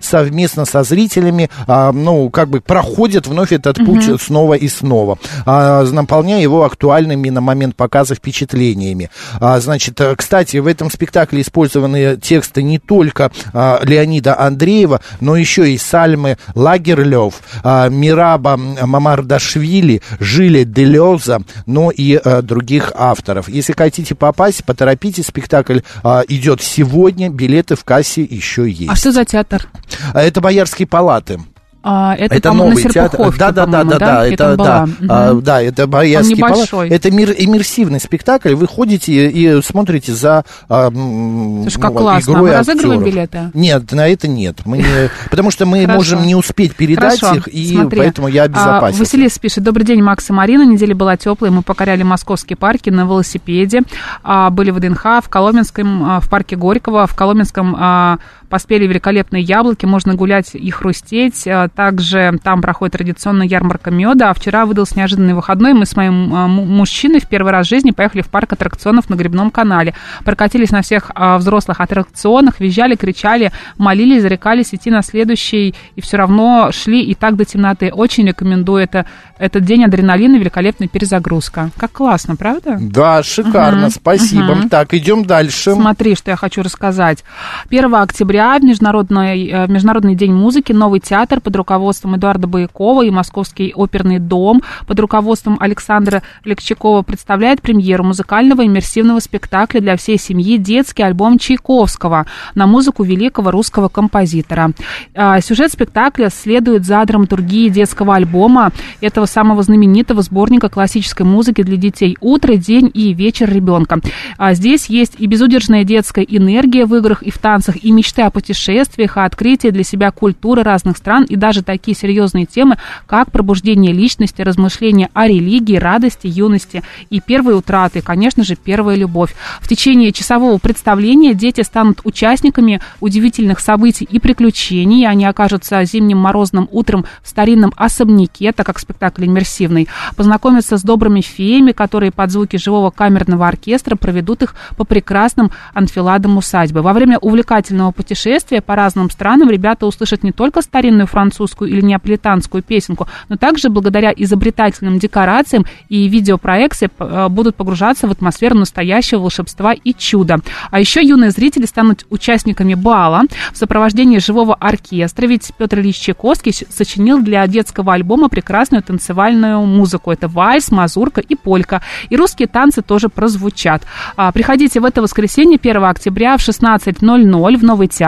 совместно 0.00 0.64
со 0.64 0.82
зрителями, 0.82 1.50
а, 1.66 1.92
ну, 1.92 2.30
как 2.30 2.48
бы 2.48 2.60
проходят 2.60 3.26
вновь 3.26 3.52
этот 3.52 3.76
путь 3.84 4.08
угу. 4.08 4.18
снова 4.18 4.54
и 4.54 4.68
снова, 4.68 5.18
а, 5.46 5.84
наполняя 5.84 6.40
его 6.40 6.64
актуальными 6.64 7.30
на 7.30 7.40
момент 7.40 7.76
показа 7.76 8.14
впечатлениями. 8.14 9.10
А, 9.40 9.60
значит, 9.60 10.00
э, 10.00 10.14
кстати, 10.16 10.58
в 10.58 10.66
этом 10.66 10.90
спектакле 10.90 11.42
использованы 11.42 12.16
тексты 12.16 12.62
не 12.62 12.78
только 12.78 13.30
а, 13.52 13.80
Леонида 13.82 14.38
Андреева, 14.38 15.00
но 15.20 15.36
еще 15.36 15.70
и 15.72 15.78
Сальмы 15.78 16.38
Лагерлев, 16.54 17.34
а, 17.62 17.88
Мираба 17.88 18.56
Мамардашвили, 18.56 20.02
Жиля 20.20 20.64
Делеза, 20.64 21.40
но 21.66 21.90
и 21.90 22.14
а, 22.14 22.42
других 22.42 22.92
авторов. 22.94 23.48
Если 23.48 23.72
хотите 23.72 24.14
попасть, 24.14 24.64
поторопитесь, 24.64 25.26
спектакль 25.26 25.80
а, 26.02 26.22
идет 26.28 26.62
сегодня, 26.62 27.28
билеты 27.28 27.76
в 27.76 27.84
кассе 27.84 28.22
еще 28.22 28.68
есть. 28.68 28.90
А 28.90 28.96
что 28.96 29.12
за 29.12 29.23
театр? 29.24 29.68
А, 30.12 30.22
это 30.22 30.40
Боярские 30.40 30.86
палаты. 30.86 31.40
А, 31.86 32.16
это, 32.18 32.34
это 32.34 32.52
новый 32.54 32.82
театр. 32.82 33.34
Да, 33.38 33.52
да, 33.52 33.66
да, 33.66 33.84
да, 33.84 33.98
да, 33.98 34.26
это, 34.26 34.56
да, 34.56 34.88
а, 35.06 35.34
да, 35.34 35.60
это 35.60 35.86
Боярский 35.86 36.38
палат. 36.38 36.70
Это 36.90 37.10
мир, 37.10 37.34
иммерсивный 37.36 38.00
спектакль. 38.00 38.54
Вы 38.54 38.66
ходите 38.66 39.12
и, 39.12 39.58
и 39.58 39.62
смотрите 39.62 40.14
за 40.14 40.46
а, 40.70 40.90
Слушай, 40.90 41.80
как 41.80 41.92
ну, 41.92 41.98
классно. 41.98 42.30
игрой 42.30 42.50
а 42.50 42.52
мы 42.52 42.58
разыгрываем 42.58 43.04
билеты? 43.04 43.50
Нет, 43.52 43.92
на 43.92 44.08
это 44.08 44.28
нет. 44.28 44.60
Мы 44.64 44.78
не, 44.78 44.84
потому 45.30 45.50
что 45.50 45.66
мы 45.66 45.86
можем 45.86 46.26
не 46.26 46.34
успеть 46.34 46.74
передать 46.74 47.20
Хорошо. 47.20 47.36
их, 47.36 47.48
и 47.48 47.74
Смотри. 47.74 47.98
поэтому 47.98 48.28
я 48.28 48.44
обезопасен. 48.44 48.96
А, 48.96 49.00
Василис 49.00 49.38
пишет. 49.38 49.62
Добрый 49.62 49.84
день, 49.84 50.02
Макс 50.02 50.30
и 50.30 50.32
Марина. 50.32 50.64
Неделя 50.64 50.94
была 50.94 51.18
теплая. 51.18 51.50
Мы 51.52 51.60
покоряли 51.60 52.02
московские 52.02 52.56
парки 52.56 52.88
на 52.88 53.02
велосипеде. 53.02 53.82
А, 54.22 54.48
были 54.48 54.70
в 54.70 54.80
ДНХ, 54.80 55.22
в 55.22 55.28
Коломенском, 55.28 56.02
а, 56.02 56.20
в 56.20 56.30
парке 56.30 56.56
Горького, 56.56 57.06
в 57.06 57.14
Коломенском 57.14 57.76
а, 57.78 58.18
поспели 58.48 58.86
великолепные 58.86 59.42
яблоки. 59.42 59.86
Можно 59.86 60.14
гулять 60.14 60.54
и 60.54 60.70
хрустеть. 60.70 61.46
А, 61.46 61.68
также 61.68 62.38
там 62.42 62.62
проходит 62.62 62.92
традиционная 62.92 63.46
ярмарка 63.46 63.90
меда. 63.90 64.30
А 64.30 64.34
вчера 64.34 64.66
выдался 64.66 64.98
неожиданный 64.98 65.34
выходной. 65.34 65.74
Мы 65.74 65.86
с 65.86 65.96
моим 65.96 66.34
а, 66.34 66.46
мужчиной 66.46 67.20
в 67.20 67.28
первый 67.28 67.52
раз 67.52 67.66
в 67.66 67.70
жизни 67.70 67.90
поехали 67.90 68.22
в 68.22 68.28
парк 68.28 68.52
аттракционов 68.52 69.10
на 69.10 69.14
Грибном 69.14 69.50
канале. 69.50 69.94
Прокатились 70.24 70.70
на 70.70 70.82
всех 70.82 71.10
а, 71.14 71.38
взрослых 71.38 71.80
аттракционах, 71.80 72.60
визжали, 72.60 72.94
кричали, 72.96 73.52
молились, 73.78 74.22
зарекались 74.22 74.74
идти 74.74 74.90
на 74.90 75.02
следующий. 75.02 75.74
И 75.96 76.00
все 76.00 76.16
равно 76.16 76.70
шли 76.72 77.02
и 77.02 77.14
так 77.14 77.36
до 77.36 77.44
темноты. 77.44 77.90
Очень 77.92 78.26
рекомендую 78.26 78.82
это. 78.82 79.06
Этот 79.38 79.64
день 79.64 79.84
адреналина, 79.84 80.36
великолепная 80.36 80.88
перезагрузка. 80.88 81.70
Как 81.76 81.92
классно, 81.92 82.36
правда? 82.36 82.78
Да, 82.80 83.22
шикарно, 83.22 83.86
угу, 83.86 83.94
спасибо. 83.94 84.52
Угу. 84.52 84.68
Так, 84.68 84.94
идем 84.94 85.24
дальше. 85.24 85.72
Смотри, 85.72 86.14
что 86.14 86.30
я 86.30 86.36
хочу 86.36 86.62
рассказать. 86.62 87.24
1 87.68 87.94
октября, 87.94 88.33
Международный, 88.34 89.48
э, 89.48 89.66
Международный 89.68 90.16
день 90.16 90.32
музыки, 90.32 90.72
новый 90.72 90.98
театр 90.98 91.40
под 91.40 91.54
руководством 91.54 92.16
Эдуарда 92.16 92.48
Боякова 92.48 93.04
и 93.04 93.10
Московский 93.10 93.72
оперный 93.76 94.18
дом 94.18 94.60
под 94.88 94.98
руководством 94.98 95.56
Александра 95.60 96.22
Лекчакова 96.44 97.02
представляет 97.02 97.62
премьеру 97.62 98.02
музыкального 98.02 98.66
иммерсивного 98.66 99.20
спектакля 99.20 99.80
для 99.80 99.96
всей 99.96 100.18
семьи 100.18 100.56
«Детский 100.56 101.04
альбом 101.04 101.38
Чайковского» 101.38 102.26
на 102.56 102.66
музыку 102.66 103.04
великого 103.04 103.52
русского 103.52 103.88
композитора. 103.88 104.72
А, 105.14 105.40
сюжет 105.40 105.70
спектакля 105.70 106.28
следует 106.28 106.84
за 106.84 107.04
драматургией 107.04 107.70
детского 107.70 108.16
альбома 108.16 108.72
этого 109.00 109.26
самого 109.26 109.62
знаменитого 109.62 110.22
сборника 110.22 110.68
классической 110.68 111.24
музыки 111.24 111.62
для 111.62 111.76
детей 111.76 112.16
«Утро, 112.20 112.56
день 112.56 112.90
и 112.92 113.14
вечер 113.14 113.48
ребенка». 113.48 114.00
А, 114.38 114.54
здесь 114.54 114.86
есть 114.86 115.14
и 115.18 115.26
безудержная 115.26 115.84
детская 115.84 116.24
энергия 116.24 116.84
в 116.84 116.96
играх 116.96 117.22
и 117.22 117.30
в 117.30 117.38
танцах, 117.38 117.76
и 117.76 117.92
мечты 117.92 118.23
о 118.26 118.30
путешествиях, 118.30 119.16
о 119.16 119.24
открытии 119.24 119.68
для 119.68 119.84
себя 119.84 120.10
культуры 120.10 120.62
разных 120.62 120.96
стран, 120.96 121.24
и 121.24 121.36
даже 121.36 121.62
такие 121.62 121.96
серьезные 121.96 122.46
темы, 122.46 122.78
как 123.06 123.30
пробуждение 123.30 123.92
личности, 123.92 124.42
размышления 124.42 125.10
о 125.14 125.26
религии, 125.26 125.76
радости, 125.76 126.26
юности 126.26 126.82
и 127.10 127.20
первой 127.20 127.56
утраты, 127.56 128.00
конечно 128.00 128.44
же, 128.44 128.56
первая 128.56 128.96
любовь. 128.96 129.34
В 129.60 129.68
течение 129.68 130.12
часового 130.12 130.58
представления 130.58 131.34
дети 131.34 131.60
станут 131.60 132.00
участниками 132.04 132.80
удивительных 133.00 133.60
событий 133.60 134.06
и 134.10 134.18
приключений. 134.18 135.06
Они 135.06 135.24
окажутся 135.24 135.84
зимним 135.84 136.18
морозным 136.18 136.68
утром 136.70 137.04
в 137.22 137.28
старинном 137.28 137.72
особняке, 137.76 138.52
так 138.52 138.66
как 138.66 138.78
спектакль 138.78 139.26
иммерсивный. 139.26 139.88
Познакомятся 140.16 140.76
с 140.78 140.82
добрыми 140.82 141.20
феями, 141.20 141.72
которые 141.72 142.10
под 142.10 142.30
звуки 142.30 142.56
живого 142.56 142.90
камерного 142.90 143.46
оркестра 143.46 143.96
проведут 143.96 144.42
их 144.42 144.54
по 144.76 144.84
прекрасным 144.84 145.50
анфиладам 145.72 146.36
усадьбы. 146.36 146.82
Во 146.82 146.92
время 146.92 147.18
увлекательного 147.18 147.90
путешествия 147.90 148.13
по 148.60 148.76
разным 148.76 149.10
странам 149.10 149.50
ребята 149.50 149.86
услышат 149.86 150.22
не 150.22 150.32
только 150.32 150.62
старинную 150.62 151.06
французскую 151.06 151.70
или 151.70 151.80
неаполитанскую 151.80 152.62
песенку, 152.62 153.08
но 153.28 153.36
также 153.36 153.68
благодаря 153.68 154.12
изобретательным 154.16 154.98
декорациям 154.98 155.66
и 155.88 156.08
видеопроекции 156.08 156.88
э, 156.98 157.28
будут 157.28 157.56
погружаться 157.56 158.06
в 158.06 158.10
атмосферу 158.10 158.56
настоящего 158.56 159.20
волшебства 159.20 159.72
и 159.72 159.94
чуда. 159.94 160.38
А 160.70 160.80
еще 160.80 161.02
юные 161.02 161.30
зрители 161.30 161.66
станут 161.66 162.06
участниками 162.10 162.74
бала 162.74 163.22
в 163.52 163.56
сопровождении 163.56 164.18
живого 164.18 164.54
оркестра, 164.54 165.26
ведь 165.26 165.52
Петр 165.58 165.80
Ильич 165.80 165.96
Чайковский 165.96 166.52
сочинил 166.52 167.20
для 167.22 167.46
детского 167.46 167.94
альбома 167.94 168.28
прекрасную 168.28 168.82
танцевальную 168.82 169.60
музыку. 169.66 170.10
Это 170.10 170.28
вальс, 170.28 170.70
мазурка 170.70 171.20
и 171.20 171.34
полька. 171.34 171.82
И 172.10 172.16
русские 172.16 172.48
танцы 172.48 172.82
тоже 172.82 173.08
прозвучат. 173.08 173.82
А, 174.16 174.32
приходите 174.32 174.80
в 174.80 174.84
это 174.84 175.02
воскресенье, 175.02 175.58
1 175.62 175.84
октября 175.84 176.36
в 176.36 176.40
16.00 176.40 177.56
в 177.56 177.64
Новый 177.64 177.88
театр. 177.88 178.03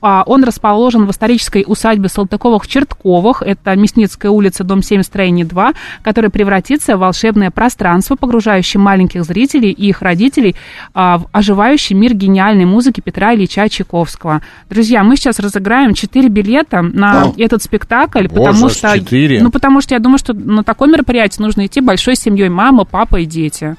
А, 0.00 0.22
он 0.26 0.44
расположен 0.44 1.06
в 1.06 1.10
исторической 1.10 1.64
усадьбе 1.66 2.08
Салтыковых-Чертковых. 2.08 3.42
Это 3.42 3.74
Мясницкая 3.76 4.30
улица, 4.30 4.64
дом 4.64 4.82
7, 4.82 5.02
строение 5.02 5.44
2, 5.44 5.72
который 6.02 6.30
превратится 6.30 6.96
в 6.96 7.00
волшебное 7.00 7.50
пространство, 7.50 8.16
погружающее 8.16 8.80
маленьких 8.80 9.24
зрителей 9.24 9.70
и 9.70 9.88
их 9.88 10.02
родителей 10.02 10.56
а, 10.94 11.18
в 11.18 11.26
оживающий 11.32 11.94
мир 11.94 12.14
гениальной 12.14 12.64
музыки 12.64 13.00
Петра 13.00 13.34
Ильича 13.34 13.68
Чайковского. 13.68 14.42
Друзья, 14.70 15.02
мы 15.02 15.16
сейчас 15.16 15.38
разыграем 15.38 15.94
4 15.94 16.28
билета 16.28 16.82
на 16.82 17.24
О, 17.24 17.34
этот 17.36 17.62
спектакль, 17.62 18.28
боже, 18.28 18.52
потому 18.52 18.68
что... 18.68 18.98
4. 18.98 19.42
Ну, 19.42 19.50
потому 19.50 19.80
что 19.80 19.94
я 19.94 20.00
думаю, 20.00 20.18
что 20.18 20.34
на 20.34 20.64
такое 20.64 20.88
мероприятие 20.88 21.44
нужно 21.44 21.66
идти 21.66 21.80
большой 21.80 22.16
семьей, 22.16 22.48
мама, 22.48 22.84
папа 22.84 23.16
и 23.16 23.24
дети. 23.24 23.76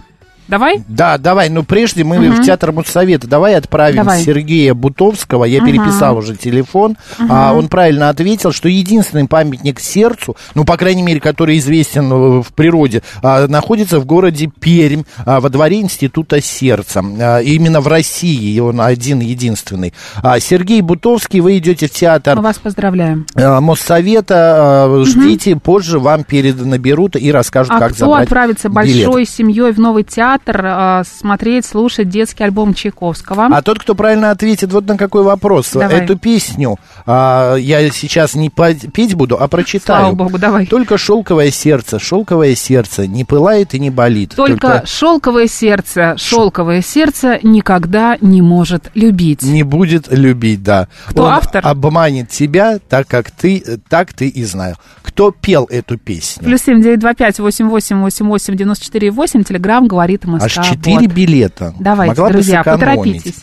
Давай? 0.50 0.84
Да, 0.88 1.18
давай. 1.20 1.50
Но 1.50 1.63
прежде 1.63 2.03
мы 2.03 2.18
угу. 2.18 2.41
в 2.41 2.46
Театр 2.46 2.72
Мудсовета. 2.72 3.27
Давай 3.27 3.56
отправим 3.56 3.98
давай. 3.98 4.24
Сергея 4.24 4.74
Бутовского. 4.74 5.46
Я 5.46 5.60
угу. 5.60 5.68
переписал 5.68 6.18
уже 6.18 6.36
телефон. 6.36 6.98
Угу. 7.20 7.27
А, 7.29 7.53
он 7.53 7.70
правильно 7.70 8.10
ответил, 8.10 8.51
что 8.51 8.68
единственный 8.68 9.27
памятник 9.27 9.79
сердцу, 9.79 10.36
ну, 10.56 10.65
по 10.65 10.75
крайней 10.75 11.03
мере, 11.03 11.20
который 11.20 11.60
известен 11.60 12.41
в 12.41 12.51
природе, 12.56 13.03
а, 13.22 13.48
находится 13.48 14.00
в 14.00 14.06
городе 14.06 14.50
Пермь, 14.60 15.03
а, 15.24 15.39
во 15.39 15.50
дворе 15.50 15.82
Института 15.82 16.41
сердца. 16.41 17.03
А, 17.20 17.39
именно 17.39 17.79
в 17.79 17.88
России 17.88 18.60
он 18.60 18.82
один 18.82 19.20
единственный. 19.20 19.94
А, 20.24 20.39
Сергей 20.39 20.82
Бутовский, 20.82 21.41
вы 21.41 21.60
идете 21.60 21.88
в 21.88 21.91
театр. 21.91 22.36
Мы 22.36 22.41
вас 22.41 22.58
поздравляем. 22.58 23.27
А, 23.36 23.62
Моссовета. 23.62 24.86
А, 24.86 25.03
ждите, 25.06 25.53
угу. 25.53 25.60
позже 25.60 26.00
вам 26.00 26.24
перед 26.24 26.65
наберут 26.65 27.15
и 27.15 27.32
расскажут, 27.32 27.74
а 27.75 27.79
как 27.79 27.91
кто 27.91 28.06
забрать 28.06 28.24
отправится 28.24 28.70
билет. 28.70 29.06
большой 29.06 29.25
семьей 29.25 29.72
в 29.72 29.79
новый 29.79 30.03
театр? 30.03 30.38
Театр 30.39 30.65
э, 30.65 31.03
смотреть, 31.05 31.65
слушать 31.65 32.10
детский 32.10 32.43
альбом 32.43 32.74
Чайковского. 32.74 33.48
А 33.51 33.62
тот, 33.62 33.79
кто 33.79 33.96
правильно 33.96 34.31
ответит 34.31 34.72
вот 34.72 34.88
на 34.88 34.98
какой 34.98 35.24
вопрос. 35.24 35.72
Давай. 35.74 36.01
Эту 36.01 36.17
песню 36.17 36.77
а, 37.05 37.55
я 37.55 37.89
сейчас 37.91 38.36
не 38.36 38.50
петь 38.50 39.15
буду, 39.15 39.41
а 39.41 39.48
прочитаю. 39.48 40.01
Слава 40.01 40.15
богу, 40.15 40.38
давай. 40.38 40.65
Только 40.65 40.98
шелковое 40.98 41.51
сердце, 41.51 42.00
шелковое 42.00 42.55
сердце 42.55 43.08
не 43.08 43.25
пылает 43.25 43.74
и 43.74 43.79
не 43.79 43.89
болит. 43.89 44.34
Только, 44.36 44.51
Только... 44.60 44.88
шелковое 44.88 45.48
сердце, 45.48 46.15
шелковое 46.17 46.81
сердце 46.81 47.39
никогда 47.43 48.17
не 48.22 48.41
может 48.41 48.91
любить. 48.93 49.43
Не 49.43 49.63
будет 49.63 50.08
любить, 50.12 50.63
да. 50.63 50.88
Кто 51.08 51.24
Он 51.24 51.34
автор? 51.34 51.65
обманет 51.65 52.29
тебя, 52.29 52.79
так 52.79 53.08
как 53.08 53.31
ты, 53.31 53.79
так 53.89 54.13
ты 54.13 54.27
и 54.27 54.43
знал. 54.43 54.74
Кто 55.01 55.31
пел 55.31 55.65
эту 55.69 55.98
песню? 55.98 56.43
Плюс 56.43 56.62
семь 56.62 56.81
девять 56.81 57.00
два 57.00 57.13
пять 57.13 57.39
восемь 57.39 57.67
восемь 57.67 58.00
восемь 58.00 58.27
восемь 58.27 58.55
девяносто 58.55 58.86
четыре 58.86 59.12
восемь. 59.12 59.43
Телеграмм 59.43 59.88
говорит 59.88 60.25
Москва. 60.29 60.62
Аж 60.62 60.69
четыре 60.69 61.07
вот. 61.07 61.12
билета. 61.12 61.74
Давайте, 61.79 62.12
Могла 62.12 62.29
друзья, 62.29 62.63
поторопитесь. 62.63 63.36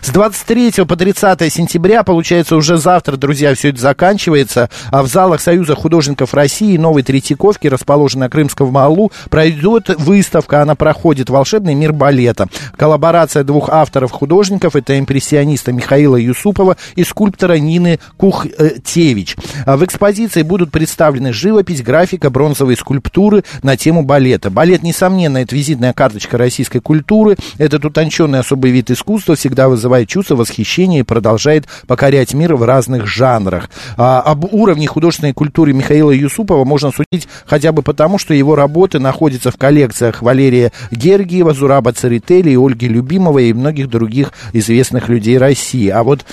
С 0.00 0.08
23 0.10 0.84
по 0.86 0.96
30 0.96 1.52
сентября, 1.52 2.02
получается, 2.02 2.56
уже 2.56 2.76
завтра, 2.78 3.16
друзья, 3.16 3.54
все 3.54 3.70
это 3.70 3.80
заканчивается. 3.80 4.70
А 4.90 5.02
в 5.02 5.06
залах 5.06 5.40
Союза 5.40 5.74
художников 5.74 6.34
России 6.34 6.76
Новой 6.76 7.02
Третьяковки, 7.02 7.66
расположенной 7.66 8.26
на 8.26 8.30
Крымском 8.30 8.68
Малу, 8.68 9.12
пройдет 9.30 9.88
выставка. 9.98 10.62
Она 10.62 10.74
проходит 10.74 11.28
«Волшебный 11.28 11.74
мир 11.74 11.92
балета». 11.92 12.48
Коллаборация 12.76 13.44
двух 13.44 13.68
авторов-художников, 13.68 14.76
это 14.76 14.98
импрессиониста 14.98 15.72
Михаила 15.72 16.16
Юсупова 16.16 16.76
и 16.94 17.04
скульптора 17.04 17.54
Нины 17.54 17.98
Кухтевич. 18.16 19.36
А 19.66 19.76
в 19.76 19.84
экспозиции 19.84 20.42
будут 20.42 20.70
представлены 20.70 21.32
живопись, 21.32 21.82
графика, 21.82 22.30
бронзовые 22.30 22.76
скульптуры 22.76 23.44
на 23.62 23.76
тему 23.76 24.02
балета. 24.02 24.50
Балет, 24.50 24.82
несомненно, 24.82 25.38
это 25.38 25.54
визитная 25.54 25.92
карточка 25.92 26.38
российской 26.38 26.80
культуры. 26.80 27.36
Этот 27.58 27.84
утонченный 27.84 28.40
особый 28.40 28.70
вид 28.70 28.90
искусства 28.90 29.36
всегда 29.36 29.68
вызывает 29.68 29.81
чувство 30.08 30.36
восхищения 30.36 31.00
и 31.00 31.04
продолжает 31.04 31.66
покорять 31.86 32.34
мир 32.34 32.54
в 32.54 32.62
разных 32.62 33.06
жанрах. 33.06 33.70
А, 33.96 34.20
об 34.20 34.52
уровне 34.52 34.86
художественной 34.86 35.32
культуры 35.32 35.72
Михаила 35.72 36.10
Юсупова 36.10 36.64
можно 36.64 36.90
судить 36.90 37.28
хотя 37.46 37.72
бы 37.72 37.82
потому, 37.82 38.18
что 38.18 38.34
его 38.34 38.54
работы 38.54 38.98
находятся 38.98 39.50
в 39.50 39.56
коллекциях 39.56 40.22
Валерия 40.22 40.72
Гергиева, 40.90 41.54
Зураба 41.54 41.92
Церетели, 41.92 42.56
Ольги 42.56 42.88
Любимовой 42.88 43.50
и 43.50 43.52
многих 43.52 43.88
других 43.88 44.32
известных 44.52 45.08
людей 45.08 45.38
России. 45.38 45.88
А 45.88 46.02
вот 46.02 46.24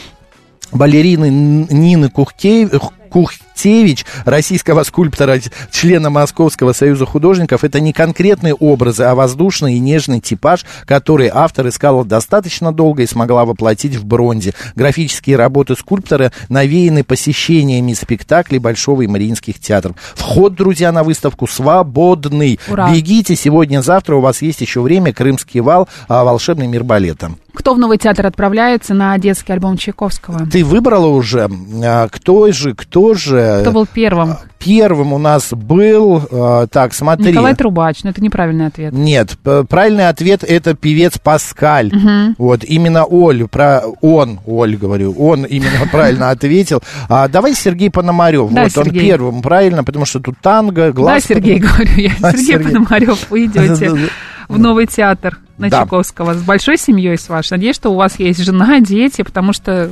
балерины 0.71 1.29
Нины 1.29 2.09
Кухтеев, 2.09 2.71
Кухтевич, 3.59 4.05
российского 4.23 4.83
скульптора, 4.83 5.37
члена 5.69 6.09
Московского 6.09 6.71
союза 6.71 7.05
художников, 7.05 7.65
это 7.65 7.81
не 7.81 7.91
конкретные 7.91 8.53
образы, 8.53 9.03
а 9.03 9.15
воздушный 9.15 9.73
и 9.75 9.79
нежный 9.79 10.21
типаж, 10.21 10.65
который 10.85 11.27
автор 11.27 11.67
искал 11.67 12.05
достаточно 12.05 12.71
долго 12.71 13.03
и 13.03 13.05
смогла 13.05 13.43
воплотить 13.43 13.97
в 13.97 14.05
бронзе. 14.05 14.53
Графические 14.75 15.35
работы 15.35 15.75
скульптора 15.75 16.31
навеяны 16.47 17.03
посещениями 17.03 17.91
спектаклей 17.91 18.59
Большого 18.59 19.01
и 19.01 19.07
Мариинских 19.07 19.59
театров. 19.59 19.97
Вход, 20.15 20.55
друзья, 20.55 20.93
на 20.93 21.03
выставку 21.03 21.45
свободный. 21.45 22.61
Ура. 22.69 22.93
Бегите 22.93 23.35
сегодня-завтра, 23.35 24.15
у 24.15 24.21
вас 24.21 24.41
есть 24.41 24.61
еще 24.61 24.79
время. 24.79 25.11
Крымский 25.11 25.59
вал, 25.59 25.89
а, 26.07 26.23
волшебный 26.23 26.67
мир 26.67 26.85
балета. 26.85 27.31
Кто 27.53 27.73
в 27.73 27.77
новый 27.77 27.97
театр 27.97 28.25
отправляется 28.25 28.93
на 28.93 29.17
детский 29.17 29.51
альбом 29.51 29.75
Чайковского? 29.75 30.47
Ты 30.49 30.63
выбрала 30.63 31.07
уже, 31.07 31.49
а, 31.83 32.07
кто 32.07 32.51
же, 32.53 32.73
кто 32.73 33.15
же? 33.15 33.48
Кто 33.61 33.71
был 33.71 33.85
первым? 33.85 34.35
Первым 34.59 35.13
у 35.13 35.17
нас 35.17 35.49
был, 35.51 36.27
а, 36.31 36.67
так, 36.67 36.93
смотри. 36.93 37.31
Николай 37.31 37.55
Трубач, 37.55 38.03
но 38.03 38.09
это 38.09 38.21
неправильный 38.21 38.67
ответ. 38.67 38.93
Нет, 38.93 39.37
правильный 39.69 40.09
ответ 40.09 40.43
это 40.43 40.73
певец 40.73 41.17
Паскаль. 41.17 41.91
Вот 42.37 42.63
именно 42.63 43.05
Оль, 43.05 43.47
про 43.47 43.81
он, 44.01 44.39
Оль 44.45 44.75
говорю, 44.75 45.13
он 45.13 45.45
именно 45.45 45.87
правильно 45.91 46.29
ответил. 46.31 46.81
А, 47.07 47.27
давай 47.27 47.53
Сергей 47.53 47.89
Пономарев. 47.89 48.51
Да, 48.51 48.63
вот 48.63 48.77
он 48.77 48.85
Сергей. 48.85 49.01
первым, 49.01 49.41
правильно, 49.41 49.83
потому 49.83 50.05
что 50.05 50.19
тут 50.19 50.35
танго, 50.41 50.91
глаз. 50.91 51.23
Да, 51.23 51.35
Сергей, 51.35 51.59
говорю 51.59 51.95
я. 51.95 52.11
А, 52.21 52.31
Сергей 52.31 52.45
Сергей. 52.45 52.73
Пономарев, 52.73 53.29
вы 53.29 53.45
идете 53.45 53.91
в 54.47 54.59
новый 54.59 54.87
театр 54.87 55.39
на 55.57 55.69
Да. 55.69 55.79
Чайковского 55.79 56.33
с 56.33 56.41
большой 56.41 56.77
семьей 56.77 57.17
с 57.17 57.29
вашей. 57.29 57.51
Надеюсь, 57.53 57.75
что 57.75 57.91
у 57.91 57.95
вас 57.95 58.17
есть 58.19 58.43
жена, 58.43 58.79
дети, 58.79 59.21
потому 59.21 59.53
что 59.53 59.89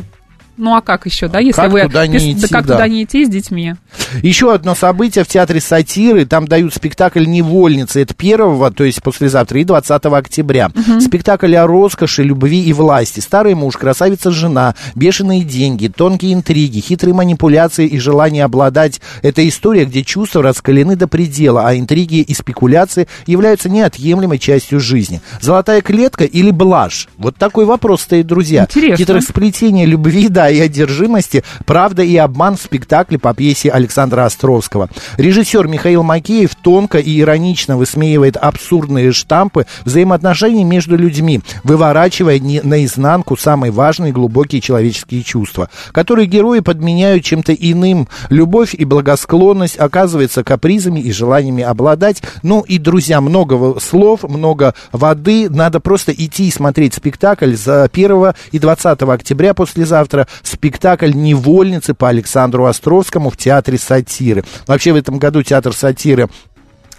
ну 0.58 0.76
а 0.76 0.82
как 0.82 1.06
еще, 1.06 1.28
да, 1.28 1.40
если 1.40 1.62
Как 1.62 1.72
вы 1.72 1.82
туда 1.84 2.08
не 2.08 2.34
идти, 2.34 2.42
да 2.42 2.48
как 2.48 2.66
да. 2.66 2.74
туда 2.74 2.88
не 2.88 3.04
идти 3.04 3.26
с 3.26 3.30
детьми? 3.30 3.76
Еще 4.24 4.54
одно 4.54 4.74
событие 4.76 5.24
в 5.24 5.28
театре 5.28 5.62
сатиры. 5.62 6.26
Там 6.26 6.48
дают 6.48 6.74
спектакль 6.74 7.26
«Невольницы». 7.26 8.02
Это 8.02 8.14
1 8.18 8.74
то 8.74 8.84
есть 8.84 9.04
послезавтра, 9.04 9.60
и 9.60 9.64
20 9.64 10.06
октября. 10.06 10.72
Спектакль 11.00 11.56
о 11.56 11.68
роскоши, 11.68 12.24
любви 12.24 12.64
и 12.64 12.74
власти. 12.74 13.20
Старый 13.20 13.54
муж, 13.56 13.78
красавица-жена, 13.78 14.76
бешеные 14.96 15.44
деньги, 15.44 15.88
тонкие 15.88 16.34
интриги, 16.34 16.80
хитрые 16.80 17.14
манипуляции 17.14 17.88
и 17.88 18.00
желание 18.00 18.44
обладать. 18.44 19.00
Это 19.22 19.48
история, 19.48 19.86
где 19.86 20.04
чувства 20.04 20.42
раскалены 20.42 20.96
до 20.96 21.08
предела, 21.08 21.68
а 21.68 21.76
интриги 21.76 22.22
и 22.22 22.34
спекуляции 22.34 23.08
являются 23.26 23.70
неотъемлемой 23.70 24.40
частью 24.40 24.80
жизни. 24.80 25.22
Золотая 25.40 25.82
клетка 25.82 26.24
или 26.24 26.52
блажь? 26.52 27.08
Вот 27.18 27.36
такой 27.38 27.66
вопрос 27.66 28.02
стоит, 28.02 28.26
друзья. 28.26 28.64
Интересно. 28.64 28.98
Хитросплетение 28.98 29.86
любви, 29.86 30.30
да, 30.30 30.47
и 30.50 30.60
одержимости, 30.60 31.44
правда 31.66 32.04
и 32.04 32.16
обман 32.18 32.58
в 32.58 32.62
спектакле 32.62 33.18
по 33.18 33.34
пьесе 33.34 33.70
Александра 33.70 34.26
Островского. 34.26 34.90
Режиссер 35.18 35.68
Михаил 35.68 36.04
Макеев 36.04 36.56
тонко 36.56 36.98
и 37.00 37.20
иронично 37.20 37.78
высмеивает 37.78 38.38
абсурдные 38.38 39.12
штампы 39.12 39.66
взаимоотношений 39.86 40.64
между 40.64 40.98
людьми, 40.98 41.42
выворачивая 41.64 42.40
не- 42.40 42.62
наизнанку 42.62 43.38
самые 43.38 43.72
важные 43.72 44.12
глубокие 44.12 44.62
человеческие 44.62 45.24
чувства, 45.24 45.70
которые 45.92 46.28
герои 46.28 46.60
подменяют 46.60 47.24
чем-то 47.24 47.54
иным. 47.54 48.08
Любовь 48.30 48.74
и 48.74 48.86
благосклонность 48.86 49.78
оказывается 49.78 50.44
капризами 50.44 51.00
и 51.00 51.12
желаниями 51.12 51.64
обладать. 51.64 52.22
Ну 52.44 52.62
и, 52.62 52.78
друзья, 52.78 53.22
много 53.22 53.80
слов, 53.80 54.24
много 54.24 54.74
воды. 54.92 55.50
Надо 55.50 55.80
просто 55.80 56.12
идти 56.12 56.48
и 56.48 56.52
смотреть 56.52 56.94
спектакль 56.94 57.56
за 57.56 57.84
1 57.86 58.34
и 58.52 58.60
20 58.60 59.02
октября 59.02 59.54
послезавтра. 59.54 60.28
Спектакль 60.44 61.12
«Невольницы» 61.14 61.94
по 61.94 62.10
Александру 62.10 62.66
Островскому 62.66 63.30
в 63.30 63.38
Театре 63.38 63.78
сатиры. 63.78 64.44
Вообще 64.66 64.94
в 64.94 64.96
этом 64.96 65.20
году 65.20 65.44
Театр 65.44 65.74
сатиры 65.74 66.30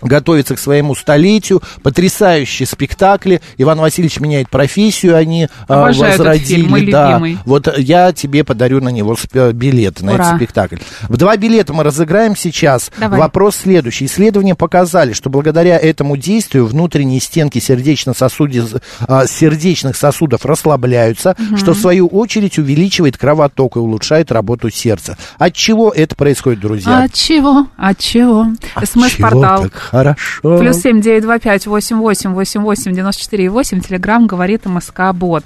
готовится 0.03 0.55
к 0.57 0.59
своему 0.59 0.95
столетию. 0.95 1.63
Потрясающие 1.83 2.67
спектакли. 2.67 3.41
Иван 3.57 3.81
Васильевич 3.81 4.21
меняет 4.21 4.49
профессию, 4.51 5.17
они 5.17 5.49
а, 5.67 5.83
Обожаю 5.83 6.19
возродили. 6.19 6.47
фильм, 6.47 6.71
мой 6.71 6.87
да. 6.87 7.09
любимый. 7.13 7.39
Вот 7.45 7.79
я 7.79 8.13
тебе 8.13 8.45
подарю 8.45 8.81
на 8.81 8.89
него 8.91 9.17
билеты, 9.53 10.05
на 10.05 10.15
Ура. 10.15 10.25
этот 10.25 10.37
спектакль. 10.37 10.77
В 11.09 11.17
два 11.17 11.37
билета 11.37 11.73
мы 11.73 11.85
разыграем 11.85 12.37
сейчас. 12.37 12.91
Давай. 12.99 13.19
Вопрос 13.19 13.57
следующий. 13.57 14.07
Исследования 14.07 14.55
показали, 14.55 15.13
что 15.13 15.31
благодаря 15.31 15.79
этому 15.79 16.17
действию 16.17 16.67
внутренние 16.67 17.21
стенки 17.21 17.59
а, 19.07 19.27
сердечных 19.27 19.97
сосудов 19.97 20.45
расслабляются, 20.45 21.37
что 21.57 21.73
в 21.73 21.79
свою 21.79 22.07
очередь 22.07 22.59
увеличивает 22.59 23.17
кровоток 23.17 23.77
и 23.77 23.79
улучшает 23.79 24.33
работу 24.33 24.71
сердца. 24.71 25.17
От 25.39 25.55
чего 25.55 25.91
это 25.91 26.15
происходит, 26.15 26.61
друзья? 26.61 27.05
От 27.05 27.13
чего? 27.15 27.67
От 27.77 27.99
чего 27.99 28.47
СМС-портал. 28.83 29.67
Хорошо. 29.89 30.59
Плюс 30.59 30.77
семь 30.77 31.01
девять 31.01 31.23
два 31.23 31.39
пять 31.39 31.67
восемь 31.67 31.99
восемь 31.99 32.31
восемь 32.31 32.61
восемь 32.61 32.93
девяносто 32.93 33.23
четыре 33.23 33.49
восемь. 33.49 33.81
Телеграмм 33.81 34.27
говорит 34.27 34.67
МСК 34.67 35.13
Бот. 35.13 35.45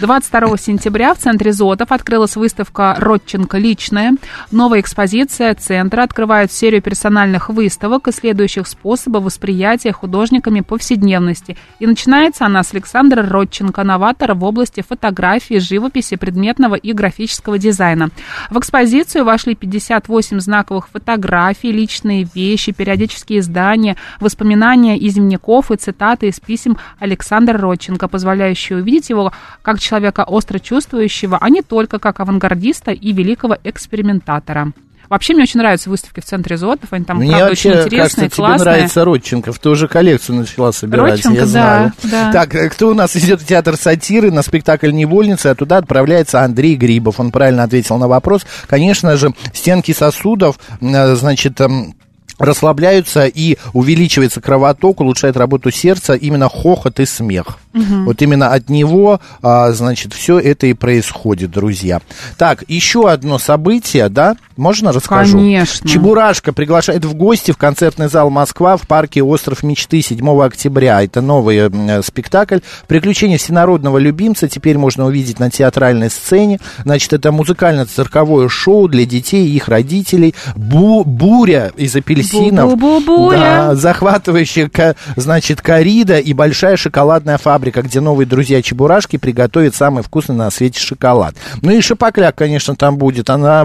22 0.00 0.56
сентября 0.56 1.14
в 1.14 1.18
центре 1.18 1.52
Зотов 1.52 1.92
открылась 1.92 2.36
выставка 2.36 2.96
«Родченко. 2.98 3.58
Личная». 3.58 4.14
Новая 4.50 4.80
экспозиция 4.80 5.54
центра 5.54 6.02
открывает 6.02 6.52
серию 6.52 6.82
персональных 6.82 7.48
выставок, 7.48 8.08
исследующих 8.08 8.66
способы 8.66 9.20
восприятия 9.20 9.92
художниками 9.92 10.60
повседневности. 10.60 11.56
И 11.78 11.86
начинается 11.86 12.46
она 12.46 12.62
с 12.62 12.72
Александра 12.72 13.22
Родченко, 13.22 13.84
новатора 13.84 14.34
в 14.34 14.44
области 14.44 14.80
фотографии, 14.80 15.58
живописи, 15.58 16.16
предметного 16.16 16.74
и 16.74 16.92
графического 16.92 17.58
дизайна. 17.58 18.10
В 18.50 18.58
экспозицию 18.58 19.24
вошли 19.24 19.54
58 19.54 20.40
знаковых 20.40 20.88
фотографий, 20.88 21.72
личные 21.72 22.26
вещи, 22.34 22.72
периодические 22.72 23.40
издания, 23.40 23.96
воспоминания 24.20 24.98
из 24.98 25.14
дневников 25.14 25.70
и 25.70 25.76
цитаты 25.76 26.28
из 26.28 26.40
писем 26.40 26.76
Александра 26.98 27.58
Родченко, 27.58 28.08
позволяющие 28.08 28.78
увидеть 28.78 29.10
его 29.10 29.32
как 29.62 29.80
человека 29.80 30.24
остро 30.24 30.58
чувствующего, 30.58 31.38
а 31.40 31.48
не 31.48 31.62
только 31.62 31.98
как 31.98 32.20
авангардиста 32.20 32.90
и 32.92 33.12
великого 33.12 33.56
экспериментатора. 33.64 34.72
Вообще, 35.08 35.34
мне 35.34 35.42
очень 35.42 35.60
нравятся 35.60 35.90
выставки 35.90 36.20
в 36.20 36.24
центре 36.24 36.56
Зотов, 36.56 36.90
они 36.90 37.04
там, 37.04 37.18
Мне 37.18 37.32
правда, 37.32 37.48
вообще 37.50 37.68
очень 37.68 37.80
интересные, 37.80 38.00
кажется, 38.00 38.20
тебе 38.20 38.30
классные. 38.30 38.64
нравится 38.64 39.04
Родченков. 39.04 39.58
Ты 39.58 39.68
уже 39.68 39.86
коллекцию 39.86 40.36
начала 40.36 40.72
собирать, 40.72 41.10
Родченко, 41.10 41.34
я 41.36 41.40
да, 41.42 41.46
знаю. 41.46 41.92
да. 42.04 42.32
Так, 42.32 42.54
э, 42.54 42.70
кто 42.70 42.88
у 42.88 42.94
нас 42.94 43.14
идет 43.16 43.42
в 43.42 43.46
театр 43.46 43.76
сатиры 43.76 44.30
на 44.30 44.40
спектакль 44.40 44.90
«Невольницы», 44.90 45.48
а 45.48 45.54
туда 45.54 45.76
отправляется 45.76 46.40
Андрей 46.40 46.76
Грибов. 46.76 47.20
Он 47.20 47.30
правильно 47.30 47.64
ответил 47.64 47.98
на 47.98 48.08
вопрос. 48.08 48.46
Конечно 48.66 49.18
же, 49.18 49.34
стенки 49.52 49.92
сосудов, 49.92 50.58
э, 50.80 51.14
значит, 51.14 51.60
эм, 51.60 51.94
расслабляются 52.38 53.26
и 53.26 53.58
увеличивается 53.74 54.40
кровоток, 54.40 55.00
улучшает 55.00 55.36
работу 55.36 55.70
сердца, 55.70 56.14
именно 56.14 56.48
хохот 56.48 57.00
и 57.00 57.04
смех. 57.04 57.58
Вот 57.74 58.20
именно 58.22 58.48
от 58.52 58.68
него, 58.68 59.20
а, 59.42 59.72
значит, 59.72 60.12
все 60.12 60.38
это 60.38 60.66
и 60.66 60.74
происходит, 60.74 61.50
друзья. 61.50 62.00
Так, 62.36 62.64
еще 62.68 63.08
одно 63.08 63.38
событие, 63.38 64.08
да? 64.08 64.36
Можно 64.56 64.92
расскажу? 64.92 65.38
Конечно. 65.38 65.88
Чебурашка 65.88 66.52
приглашает 66.52 67.04
в 67.04 67.14
гости 67.14 67.50
в 67.52 67.56
концертный 67.56 68.08
зал 68.08 68.28
Москва 68.30 68.76
в 68.76 68.82
парке 68.86 69.22
«Остров 69.22 69.62
мечты» 69.62 70.02
7 70.02 70.42
октября. 70.42 71.02
Это 71.02 71.22
новый 71.22 71.56
м, 71.58 72.02
спектакль. 72.02 72.58
«Приключения 72.86 73.38
всенародного 73.38 73.96
любимца» 73.98 74.48
теперь 74.48 74.76
можно 74.76 75.06
увидеть 75.06 75.38
на 75.38 75.50
театральной 75.50 76.10
сцене. 76.10 76.58
Значит, 76.84 77.14
это 77.14 77.32
музыкально-цирковое 77.32 78.48
шоу 78.48 78.88
для 78.88 79.06
детей 79.06 79.46
и 79.46 79.56
их 79.56 79.68
родителей. 79.68 80.34
Бу- 80.54 81.04
буря 81.04 81.72
из 81.76 81.96
апельсинов. 81.96 82.74
Бу-бу-бу-буря. 82.74 83.38
Да, 83.38 83.74
захватывающая, 83.74 84.70
значит, 85.16 85.62
корида 85.62 86.18
и 86.18 86.32
большая 86.34 86.76
шоколадная 86.76 87.38
фабрика 87.38 87.61
фабрика, 87.62 87.82
где 87.82 88.00
новые 88.00 88.26
друзья 88.26 88.60
Чебурашки 88.60 89.18
приготовят 89.18 89.76
самый 89.76 90.02
вкусный 90.02 90.34
на 90.34 90.50
свете 90.50 90.80
шоколад. 90.80 91.36
Ну 91.60 91.70
и 91.70 91.80
Шапокляк, 91.80 92.34
конечно, 92.34 92.74
там 92.74 92.96
будет. 92.96 93.30
Она 93.30 93.64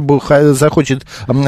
захочет 0.53 1.03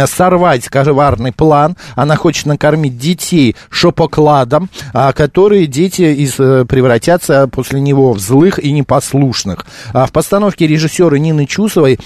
сорвать 0.08 0.68
коварный 0.68 1.32
план. 1.32 1.78
Она 1.96 2.16
хочет 2.16 2.48
накормить 2.48 2.98
детей 2.98 3.56
шопокладом, 3.70 4.68
а, 4.94 5.14
которые 5.14 5.68
дети 5.68 6.02
из, 6.02 6.40
э, 6.40 6.66
превратятся 6.66 7.48
после 7.48 7.82
него 7.82 8.14
в 8.14 8.20
злых 8.20 8.58
и 8.58 8.72
непослушных. 8.72 9.68
А 9.94 10.08
в 10.08 10.12
постановке 10.12 10.66
режиссера 10.66 11.20
Нины 11.20 11.46
Чусовой 11.46 12.00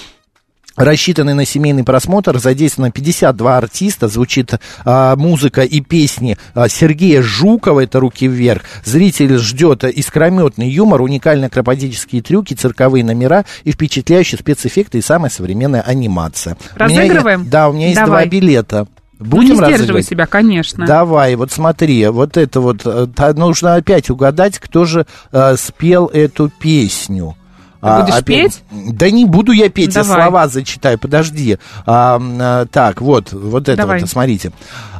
рассчитанный 0.76 1.34
на 1.34 1.44
семейный 1.44 1.84
просмотр, 1.84 2.38
задействовано 2.38 2.90
52 2.90 3.56
артиста, 3.56 4.08
звучит 4.08 4.54
а, 4.84 5.16
музыка 5.16 5.62
и 5.62 5.80
песни 5.80 6.36
а, 6.54 6.68
Сергея 6.68 7.22
Жукова, 7.22 7.80
это 7.80 8.00
«Руки 8.00 8.26
вверх». 8.26 8.62
Зритель 8.84 9.36
ждет 9.38 9.84
искрометный 9.84 10.68
юмор, 10.68 11.02
уникальные 11.02 11.46
акробатические 11.46 12.22
трюки, 12.22 12.54
цирковые 12.54 13.04
номера 13.04 13.44
и 13.64 13.72
впечатляющие 13.72 14.38
спецэффекты 14.38 14.98
и 14.98 15.02
самая 15.02 15.30
современная 15.30 15.82
анимация. 15.82 16.56
Разыгрываем? 16.74 17.40
У 17.40 17.42
меня, 17.42 17.50
да, 17.50 17.68
у 17.68 17.72
меня 17.72 17.86
есть 17.86 17.96
Давай. 17.96 18.24
два 18.24 18.30
билета. 18.30 18.86
Будем 19.18 19.56
ну, 19.56 19.68
не 19.68 19.74
сдерживай 19.74 20.02
себя, 20.02 20.26
конечно. 20.26 20.86
Давай, 20.86 21.36
вот 21.36 21.52
смотри, 21.52 22.06
вот 22.08 22.36
это 22.36 22.60
вот, 22.60 22.82
э, 22.84 23.32
нужно 23.34 23.76
опять 23.76 24.10
угадать, 24.10 24.58
кто 24.58 24.84
же 24.84 25.06
э, 25.32 25.56
спел 25.56 26.06
эту 26.06 26.50
песню. 26.50 27.36
А, 27.84 28.00
будешь 28.00 28.14
опять, 28.14 28.62
петь? 28.70 28.94
Да 28.94 29.10
не 29.10 29.26
буду 29.26 29.52
я 29.52 29.68
петь, 29.68 29.92
Давай. 29.92 30.08
я 30.08 30.24
слова 30.24 30.48
зачитаю, 30.48 30.98
подожди. 30.98 31.58
А, 31.86 32.18
а, 32.20 32.66
так, 32.66 33.02
вот, 33.02 33.32
вот 33.32 33.68
это 33.68 33.76
Давай. 33.76 34.00
вот, 34.00 34.08
смотрите. 34.08 34.52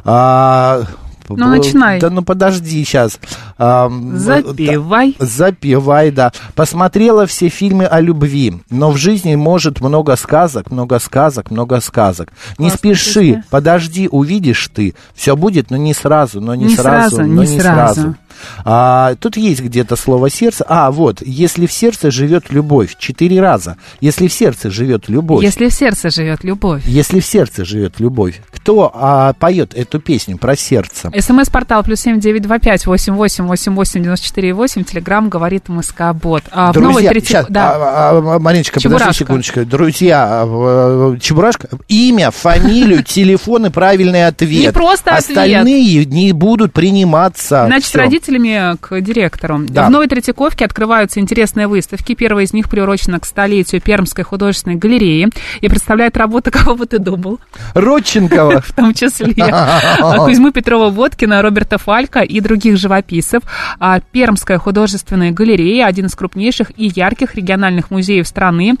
А, 0.03 0.83
ну, 1.29 1.47
начинай. 1.47 1.99
Да 1.99 2.09
ну 2.09 2.21
подожди 2.21 2.83
сейчас. 2.83 3.19
А, 3.57 3.91
запивай. 4.13 5.15
Да, 5.17 5.25
запивай, 5.25 6.11
да. 6.11 6.31
Посмотрела 6.53 7.25
все 7.25 7.49
фильмы 7.49 7.85
о 7.85 7.99
любви, 7.99 8.61
но 8.69 8.91
в 8.91 8.97
жизни 8.97 9.35
может 9.35 9.81
много 9.81 10.15
сказок, 10.15 10.69
много 10.69 10.99
сказок, 10.99 11.49
много 11.49 11.79
сказок. 11.81 12.31
Не 12.59 12.69
спеши, 12.69 13.19
песня. 13.19 13.45
подожди, 13.49 14.07
увидишь 14.07 14.69
ты. 14.73 14.93
Все 15.15 15.35
будет, 15.35 15.71
но 15.71 15.77
не 15.77 15.93
сразу, 15.93 16.39
но 16.41 16.53
не, 16.53 16.65
не 16.65 16.75
сразу, 16.75 17.15
сразу, 17.15 17.31
но 17.31 17.43
не, 17.43 17.51
не 17.51 17.59
сразу. 17.59 17.93
сразу. 18.01 18.15
А, 18.63 19.15
тут 19.15 19.37
есть 19.37 19.61
где-то 19.61 19.95
слово 19.95 20.29
сердце. 20.29 20.65
А, 20.67 20.91
вот, 20.91 21.21
если 21.21 21.65
в 21.65 21.71
сердце 21.71 22.11
живет 22.11 22.51
любовь, 22.51 22.95
четыре 22.97 23.41
раза. 23.41 23.77
Если 24.01 24.27
в 24.27 24.33
сердце 24.33 24.69
живет 24.69 25.09
любовь. 25.09 25.43
Если 25.43 25.69
в 25.69 25.73
сердце 25.73 26.09
живет 26.09 26.43
любовь. 26.43 26.83
Если 26.85 27.19
в 27.19 27.25
сердце 27.25 27.65
живет 27.65 27.99
любовь. 27.99 28.41
Кто 28.51 28.91
а, 28.93 29.33
поет 29.33 29.73
эту 29.75 29.99
песню 29.99 30.37
про 30.37 30.55
сердце? 30.55 31.11
СМС-портал 31.17 31.83
плюс 31.83 31.99
семь 32.01 32.19
девять 32.19 32.41
два 32.41 32.59
пять 32.59 32.85
восемь 32.85 33.13
восемь 33.13 33.45
восемь 33.45 33.73
восемь 33.73 34.01
девяносто 34.01 34.25
четыре 34.25 34.53
восемь. 34.53 34.83
Телеграмм 34.83 35.29
говорит 35.29 35.69
МСК 35.69 36.13
Бот. 36.13 36.43
А, 36.51 36.73
Друзья, 36.73 36.89
новой 36.89 37.07
30... 37.07 37.27
сейчас, 37.27 37.45
да. 37.49 37.73
а, 37.75 38.35
а, 38.35 38.39
Мариночка, 38.39 38.79
подожди 38.81 39.13
секундочку. 39.13 39.65
Друзья, 39.65 40.43
а, 40.43 41.17
Чебурашка, 41.19 41.69
имя, 41.87 42.31
фамилию, 42.31 43.03
телефон 43.15 43.67
и 43.67 43.69
правильный 43.69 44.27
ответ. 44.27 44.61
Не 44.63 44.71
просто. 44.71 45.15
Остальные 45.15 46.05
не 46.05 46.31
будут 46.31 46.73
приниматься. 46.73 47.65
Значит, 47.67 47.95
родители 47.95 48.24
родителями 48.25 48.77
к 48.77 49.01
директору. 49.01 49.59
Да. 49.67 49.87
В 49.87 49.89
Новой 49.89 50.07
Третьяковке 50.07 50.65
открываются 50.65 51.19
интересные 51.19 51.67
выставки. 51.67 52.15
Первая 52.15 52.45
из 52.45 52.53
них 52.53 52.69
приурочена 52.69 53.19
к 53.19 53.25
столетию 53.25 53.81
Пермской 53.81 54.23
художественной 54.23 54.75
галереи 54.75 55.29
и 55.61 55.69
представляет 55.69 56.17
работы, 56.17 56.51
кого 56.55 56.75
бы 56.75 56.85
ты 56.85 56.99
думал? 56.99 57.39
Родченкова. 57.73 58.61
В 58.65 58.73
том 58.73 58.93
числе. 58.93 59.35
Кузьму 60.25 60.51
Петрова-Водкина, 60.51 61.41
Роберта 61.41 61.77
Фалька 61.77 62.21
и 62.21 62.39
других 62.39 62.77
живописцев. 62.77 63.43
А 63.79 63.99
Пермская 63.99 64.57
художественная 64.57 65.31
галерея, 65.31 65.85
один 65.85 66.07
из 66.07 66.15
крупнейших 66.15 66.71
и 66.77 66.91
ярких 66.95 67.35
региональных 67.35 67.91
музеев 67.91 68.27
страны. 68.27 68.75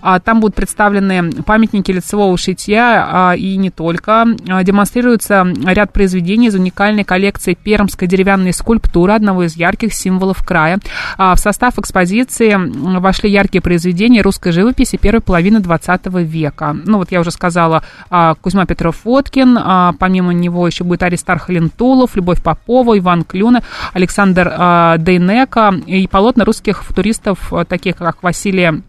А 0.00 0.20
там 0.20 0.40
будут 0.40 0.56
представлены 0.56 1.32
памятники 1.42 1.90
лицевого 1.92 2.36
шитья 2.36 3.34
и 3.36 3.56
не 3.56 3.70
только. 3.70 4.26
Демонстрируется 4.62 5.46
ряд 5.66 5.92
произведений 5.92 6.48
из 6.48 6.54
уникальной 6.54 7.04
коллекции 7.04 7.54
пермской 7.54 8.08
деревянной 8.08 8.52
скульптуры 8.52 8.87
скульптура 8.88 9.14
одного 9.14 9.44
из 9.44 9.56
ярких 9.56 9.92
символов 9.92 10.42
края. 10.44 10.78
А 11.16 11.34
в 11.34 11.38
состав 11.38 11.78
экспозиции 11.78 12.56
вошли 12.98 13.30
яркие 13.30 13.62
произведения 13.62 14.22
русской 14.22 14.52
живописи 14.52 14.96
первой 14.96 15.20
половины 15.20 15.60
20 15.60 16.06
века. 16.24 16.76
Ну, 16.84 16.98
вот 16.98 17.12
я 17.12 17.20
уже 17.20 17.30
сказала, 17.30 17.82
а, 18.10 18.34
Кузьма 18.34 18.64
Петров-Водкин, 18.64 19.58
а, 19.60 19.94
помимо 19.98 20.32
него 20.32 20.66
еще 20.66 20.84
будет 20.84 21.02
Аристар 21.02 21.38
Халентулов, 21.38 22.16
Любовь 22.16 22.42
Попова, 22.42 22.98
Иван 22.98 23.24
Клюна, 23.24 23.62
Александр 23.92 24.48
Дейнека 24.98 25.74
и 25.86 26.06
полотна 26.06 26.44
русских 26.44 26.82
футуристов, 26.84 27.52
таких 27.68 27.96
как 27.96 28.22
Василия 28.22 28.82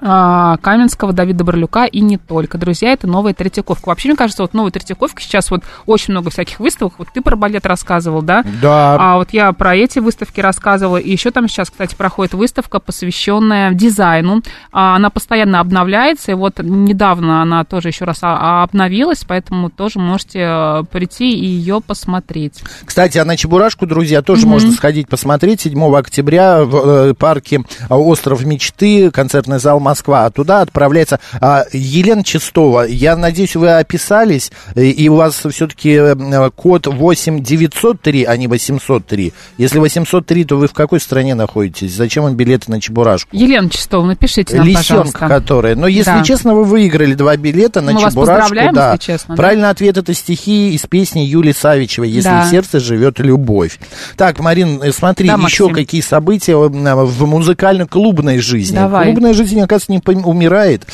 Каменского, 0.00 1.12
Давида 1.12 1.44
Барлюка 1.44 1.84
и 1.84 2.00
не 2.00 2.16
только. 2.16 2.58
Друзья, 2.58 2.92
это 2.92 3.06
новая 3.06 3.34
Третьяковка. 3.34 3.88
Вообще, 3.88 4.08
мне 4.08 4.16
кажется, 4.16 4.42
вот 4.42 4.54
новая 4.54 4.70
Третьяковка 4.70 5.20
сейчас 5.22 5.50
вот 5.50 5.62
очень 5.86 6.12
много 6.12 6.30
всяких 6.30 6.58
выставок. 6.58 6.94
Вот 6.98 7.08
ты 7.12 7.20
про 7.20 7.36
балет 7.36 7.66
рассказывал, 7.66 8.22
да? 8.22 8.44
Да. 8.62 8.96
А 8.98 9.16
вот 9.16 9.30
я 9.32 9.52
про 9.52 9.76
эти 9.76 9.98
выставки 9.98 10.40
рассказывала. 10.40 10.96
И 10.96 11.10
еще 11.10 11.30
там 11.30 11.48
сейчас, 11.48 11.70
кстати, 11.70 11.94
проходит 11.94 12.34
выставка, 12.34 12.80
посвященная 12.80 13.72
дизайну. 13.72 14.42
А, 14.72 14.96
она 14.96 15.10
постоянно 15.10 15.60
обновляется. 15.60 16.32
И 16.32 16.34
вот 16.34 16.60
недавно 16.60 17.42
она 17.42 17.64
тоже 17.64 17.88
еще 17.88 18.04
раз 18.04 18.20
обновилась, 18.22 19.24
поэтому 19.26 19.70
тоже 19.70 19.98
можете 19.98 20.40
э, 20.42 20.82
прийти 20.90 21.30
и 21.30 21.44
ее 21.44 21.80
посмотреть. 21.80 22.62
Кстати, 22.84 23.18
а 23.18 23.24
на 23.24 23.36
Чебурашку, 23.36 23.86
друзья, 23.86 24.22
тоже 24.22 24.46
mm-hmm. 24.46 24.48
можно 24.48 24.72
сходить 24.72 25.08
посмотреть. 25.08 25.62
7 25.62 25.94
октября 25.94 26.64
в 26.64 26.76
э, 27.10 27.14
парке 27.14 27.62
Остров 27.88 28.44
Мечты, 28.44 29.10
концертный 29.10 29.58
зал 29.58 29.80
Москва, 29.90 30.26
а 30.26 30.30
туда 30.30 30.60
отправляется 30.60 31.18
а, 31.40 31.64
Елена 31.72 32.22
Чистова. 32.22 32.86
Я 32.86 33.16
надеюсь, 33.16 33.56
вы 33.56 33.72
описались, 33.72 34.52
и 34.74 35.08
у 35.08 35.16
вас 35.16 35.34
все-таки 35.50 35.90
э, 35.90 36.50
код 36.54 36.86
8903, 36.86 38.24
а 38.24 38.36
не 38.36 38.46
803. 38.46 39.32
Если 39.58 39.78
803, 39.78 40.44
то 40.44 40.56
вы 40.56 40.68
в 40.68 40.72
какой 40.72 41.00
стране 41.00 41.34
находитесь? 41.34 41.92
Зачем 41.92 42.24
вам 42.24 42.34
билеты 42.34 42.70
на 42.70 42.80
Чебурашку? 42.80 43.30
Елена 43.32 43.68
Чистова, 43.68 44.06
напишите 44.06 44.56
нам, 44.56 44.66
Лисенка, 44.66 44.88
пожалуйста. 44.88 45.28
которая. 45.28 45.74
Но 45.74 45.88
если 45.88 46.10
да. 46.10 46.22
честно, 46.22 46.54
вы 46.54 46.64
выиграли 46.64 47.14
два 47.14 47.36
билета 47.36 47.80
на 47.80 47.92
Мы 47.92 48.00
Чебурашку. 48.00 48.54
Да. 48.72 48.92
если 48.92 49.04
честно. 49.04 49.36
Правильный 49.36 49.62
да? 49.62 49.70
ответ 49.70 49.96
это 49.98 50.14
стихи 50.14 50.74
из 50.74 50.86
песни 50.86 51.20
Юли 51.20 51.52
Савичевой 51.52 52.08
«Если 52.08 52.28
да. 52.28 52.44
в 52.44 52.50
сердце 52.50 52.78
живет 52.78 53.18
любовь». 53.18 53.78
Так, 54.16 54.38
Марин, 54.38 54.80
э, 54.82 54.92
смотри, 54.92 55.26
да, 55.28 55.34
еще 55.34 55.64
Максим. 55.64 55.74
какие 55.74 56.00
события 56.00 56.54
в 56.56 57.26
музыкально-клубной 57.26 58.38
жизни. 58.38 58.76
Давай. 58.76 59.06
Клубная 59.06 59.34
жизнь, 59.34 59.60
оказывается, 59.60 59.79
не 59.88 60.00
умирает. 60.06 60.86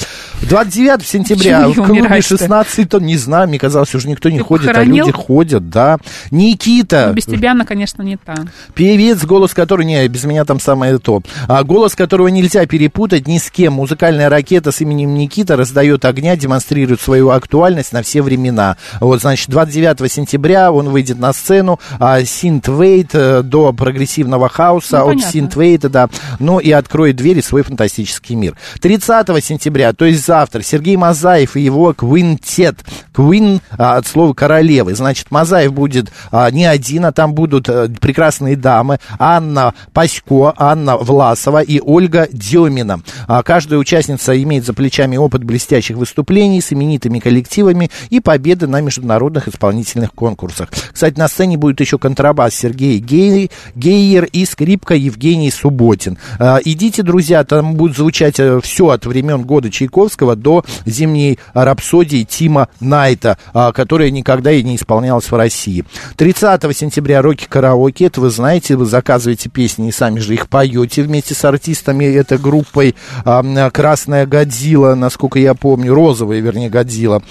29 0.42 1.06
сентября 1.06 1.68
в 1.68 1.74
клубе 1.74 2.20
16 2.20 2.88
тонн, 2.88 3.04
не 3.04 3.16
знаю, 3.16 3.48
мне 3.48 3.58
казалось, 3.58 3.94
уже 3.94 4.08
никто 4.08 4.28
не 4.28 4.38
Ты 4.38 4.44
ходит, 4.44 4.66
похоронил? 4.66 5.04
а 5.04 5.06
люди 5.06 5.12
ходят, 5.12 5.70
да. 5.70 5.98
Никита. 6.30 7.06
Ну, 7.08 7.14
без 7.14 7.24
тебя 7.24 7.52
она, 7.52 7.64
конечно, 7.64 8.02
не 8.02 8.16
та. 8.16 8.34
Певец, 8.74 9.24
голос 9.24 9.54
которого, 9.54 9.84
не, 9.86 10.06
без 10.08 10.24
меня 10.24 10.44
там 10.44 10.60
самое 10.60 10.98
то. 10.98 11.22
А, 11.48 11.64
голос 11.64 11.94
которого 11.94 12.28
нельзя 12.28 12.66
перепутать 12.66 13.26
ни 13.26 13.38
с 13.38 13.50
кем. 13.50 13.74
Музыкальная 13.74 14.28
ракета 14.28 14.72
с 14.72 14.80
именем 14.80 15.14
Никита 15.14 15.56
раздает 15.56 16.04
огня, 16.04 16.36
демонстрирует 16.36 17.00
свою 17.00 17.30
актуальность 17.30 17.92
на 17.92 18.02
все 18.02 18.22
времена. 18.22 18.76
Вот, 19.00 19.22
значит, 19.22 19.48
29 19.48 20.12
сентября 20.12 20.70
он 20.70 20.90
выйдет 20.90 21.18
на 21.18 21.32
сцену, 21.32 21.80
а, 21.98 22.22
синтвейт 22.22 23.10
э, 23.14 23.42
до 23.42 23.72
прогрессивного 23.72 24.48
хаоса, 24.48 24.98
ну, 24.98 25.10
от 25.10 25.20
синтвейта, 25.22 25.88
да, 25.88 26.08
ну 26.38 26.58
и 26.58 26.70
откроет 26.70 27.16
двери 27.16 27.40
свой 27.40 27.62
фантастический 27.62 28.34
мир. 28.34 28.56
30 28.80 29.42
сентября, 29.42 29.92
то 29.92 30.04
есть 30.04 30.25
завтра, 30.26 30.62
Сергей 30.62 30.96
Мазаев 30.96 31.56
и 31.56 31.60
его 31.60 31.94
квинтет. 31.94 32.84
Квин 33.12 33.60
а, 33.78 33.96
от 33.96 34.06
слова 34.06 34.34
королевы. 34.34 34.94
Значит, 34.94 35.30
Мазаев 35.30 35.72
будет 35.72 36.12
а, 36.30 36.50
не 36.50 36.66
один, 36.66 37.06
а 37.06 37.12
там 37.12 37.32
будут 37.32 37.68
а, 37.68 37.88
прекрасные 38.00 38.56
дамы. 38.56 38.98
Анна 39.18 39.74
Пасько, 39.92 40.52
Анна 40.56 40.96
Власова 40.98 41.62
и 41.62 41.80
Ольга 41.80 42.28
Демина. 42.30 43.00
А, 43.26 43.42
каждая 43.42 43.78
участница 43.78 44.40
имеет 44.42 44.66
за 44.66 44.74
плечами 44.74 45.16
опыт 45.16 45.44
блестящих 45.44 45.96
выступлений 45.96 46.60
с 46.60 46.72
именитыми 46.72 47.20
коллективами 47.20 47.90
и 48.10 48.20
победы 48.20 48.66
на 48.66 48.80
международных 48.80 49.48
исполнительных 49.48 50.12
конкурсах. 50.12 50.70
Кстати, 50.92 51.18
на 51.18 51.28
сцене 51.28 51.56
будет 51.56 51.80
еще 51.80 51.98
контрабас 51.98 52.54
Сергей 52.54 52.98
Гей, 52.98 53.50
Гейер 53.74 54.24
и 54.24 54.44
скрипка 54.44 54.94
Евгений 54.94 55.50
Субботин. 55.50 56.18
А, 56.38 56.58
идите, 56.64 57.02
друзья, 57.02 57.44
там 57.44 57.76
будет 57.76 57.96
звучать 57.96 58.40
э, 58.40 58.60
все 58.62 58.88
от 58.88 59.06
времен 59.06 59.42
года 59.42 59.70
Чайковского 59.70 60.15
до 60.36 60.64
зимней 60.86 61.38
рапсодии 61.52 62.24
Тима 62.24 62.68
Найта, 62.80 63.38
а, 63.52 63.72
которая 63.72 64.10
никогда 64.10 64.52
и 64.52 64.62
не 64.62 64.76
исполнялась 64.76 65.30
в 65.30 65.36
России. 65.36 65.84
30 66.16 66.76
сентября 66.76 67.22
Роки 67.22 67.46
Караоке, 67.48 68.06
это 68.06 68.20
вы 68.20 68.30
знаете, 68.30 68.76
вы 68.76 68.86
заказываете 68.86 69.48
песни 69.48 69.88
и 69.88 69.92
сами 69.92 70.18
же 70.18 70.34
их 70.34 70.48
поете 70.48 71.02
вместе 71.02 71.34
с 71.34 71.44
артистами 71.44 72.04
этой 72.04 72.38
группой 72.38 72.94
а, 73.24 73.70
Красная 73.70 74.26
Годзилла, 74.26 74.94
насколько 74.94 75.38
я 75.38 75.54
помню, 75.54 75.94
розовая, 75.94 76.40
вернее, 76.40 76.70
Годзилла. 76.70 77.22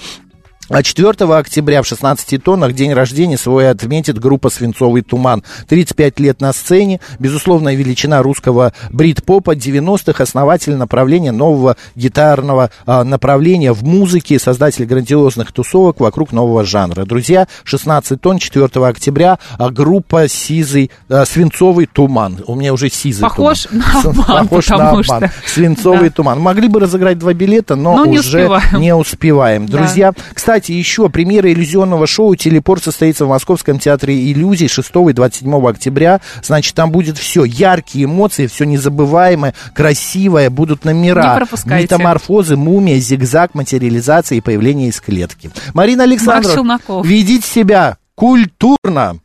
А 0.68 0.82
4 0.82 1.12
октября 1.38 1.80
в 1.82 1.86
16 1.86 2.42
тоннах 2.42 2.72
день 2.72 2.92
рождения 2.92 3.38
свой 3.38 3.70
отметит 3.70 4.18
группа 4.18 4.50
«Свинцовый 4.50 5.02
туман». 5.02 5.44
35 5.68 6.18
лет 6.18 6.40
на 6.40 6.52
сцене, 6.52 6.98
безусловная 7.20 7.76
величина 7.76 8.20
русского 8.20 8.72
брит-попа 8.90 9.54
90-х, 9.54 10.20
основатель 10.20 10.74
направления 10.74 11.30
нового 11.30 11.76
гитарного 11.94 12.70
а, 12.84 13.04
направления 13.04 13.72
в 13.72 13.84
музыке, 13.84 14.40
создатель 14.40 14.86
грандиозных 14.86 15.52
тусовок 15.52 16.00
вокруг 16.00 16.32
нового 16.32 16.64
жанра. 16.64 17.04
Друзья, 17.04 17.46
16 17.62 18.20
тонн 18.20 18.38
4 18.40 18.66
октября, 18.86 19.38
а 19.58 19.70
группа 19.70 20.26
«Сизый», 20.26 20.90
а, 21.08 21.24
«Свинцовый 21.26 21.86
туман». 21.86 22.42
У 22.48 22.56
меня 22.56 22.72
уже 22.72 22.90
«Сизый 22.90 23.22
Похож 23.22 23.66
туман». 23.66 23.84
на 23.94 24.10
обман, 24.10 24.48
Похож 24.48 24.68
на 24.70 24.88
обман. 24.90 25.04
что- 25.04 25.30
«Свинцовый 25.46 26.08
Да. 26.08 26.14
туман». 26.16 26.40
Могли 26.40 26.66
бы 26.66 26.80
разыграть 26.80 27.20
два 27.20 27.34
билета, 27.34 27.76
но, 27.76 27.94
Но 27.98 28.06
не 28.06 28.18
уже 28.18 28.48
успеваем. 28.48 28.80
не 28.80 28.94
успеваем. 28.96 29.66
Да. 29.66 29.78
Друзья, 29.78 30.12
кстати, 30.56 30.72
еще 30.72 31.10
премьера 31.10 31.52
иллюзионного 31.52 32.06
шоу 32.06 32.34
«Телепорт» 32.34 32.82
состоится 32.82 33.26
в 33.26 33.28
Московском 33.28 33.78
театре 33.78 34.32
иллюзий 34.32 34.68
6 34.68 34.90
и 35.10 35.12
27 35.12 35.68
октября. 35.68 36.22
Значит, 36.42 36.74
там 36.74 36.90
будет 36.90 37.18
все, 37.18 37.44
яркие 37.44 38.06
эмоции, 38.06 38.46
все 38.46 38.64
незабываемое, 38.64 39.52
красивое, 39.74 40.48
будут 40.48 40.86
номера. 40.86 41.34
Не 41.34 41.36
пропускайте. 41.40 41.82
Метаморфозы, 41.94 42.56
мумия, 42.56 42.98
зигзаг, 42.98 43.54
материализация 43.54 44.38
и 44.38 44.40
появление 44.40 44.88
из 44.88 44.98
клетки. 44.98 45.50
Марина 45.74 46.04
Александровна, 46.04 46.80
ведите 47.04 47.46
себя 47.46 47.98
культурно. 48.14 49.18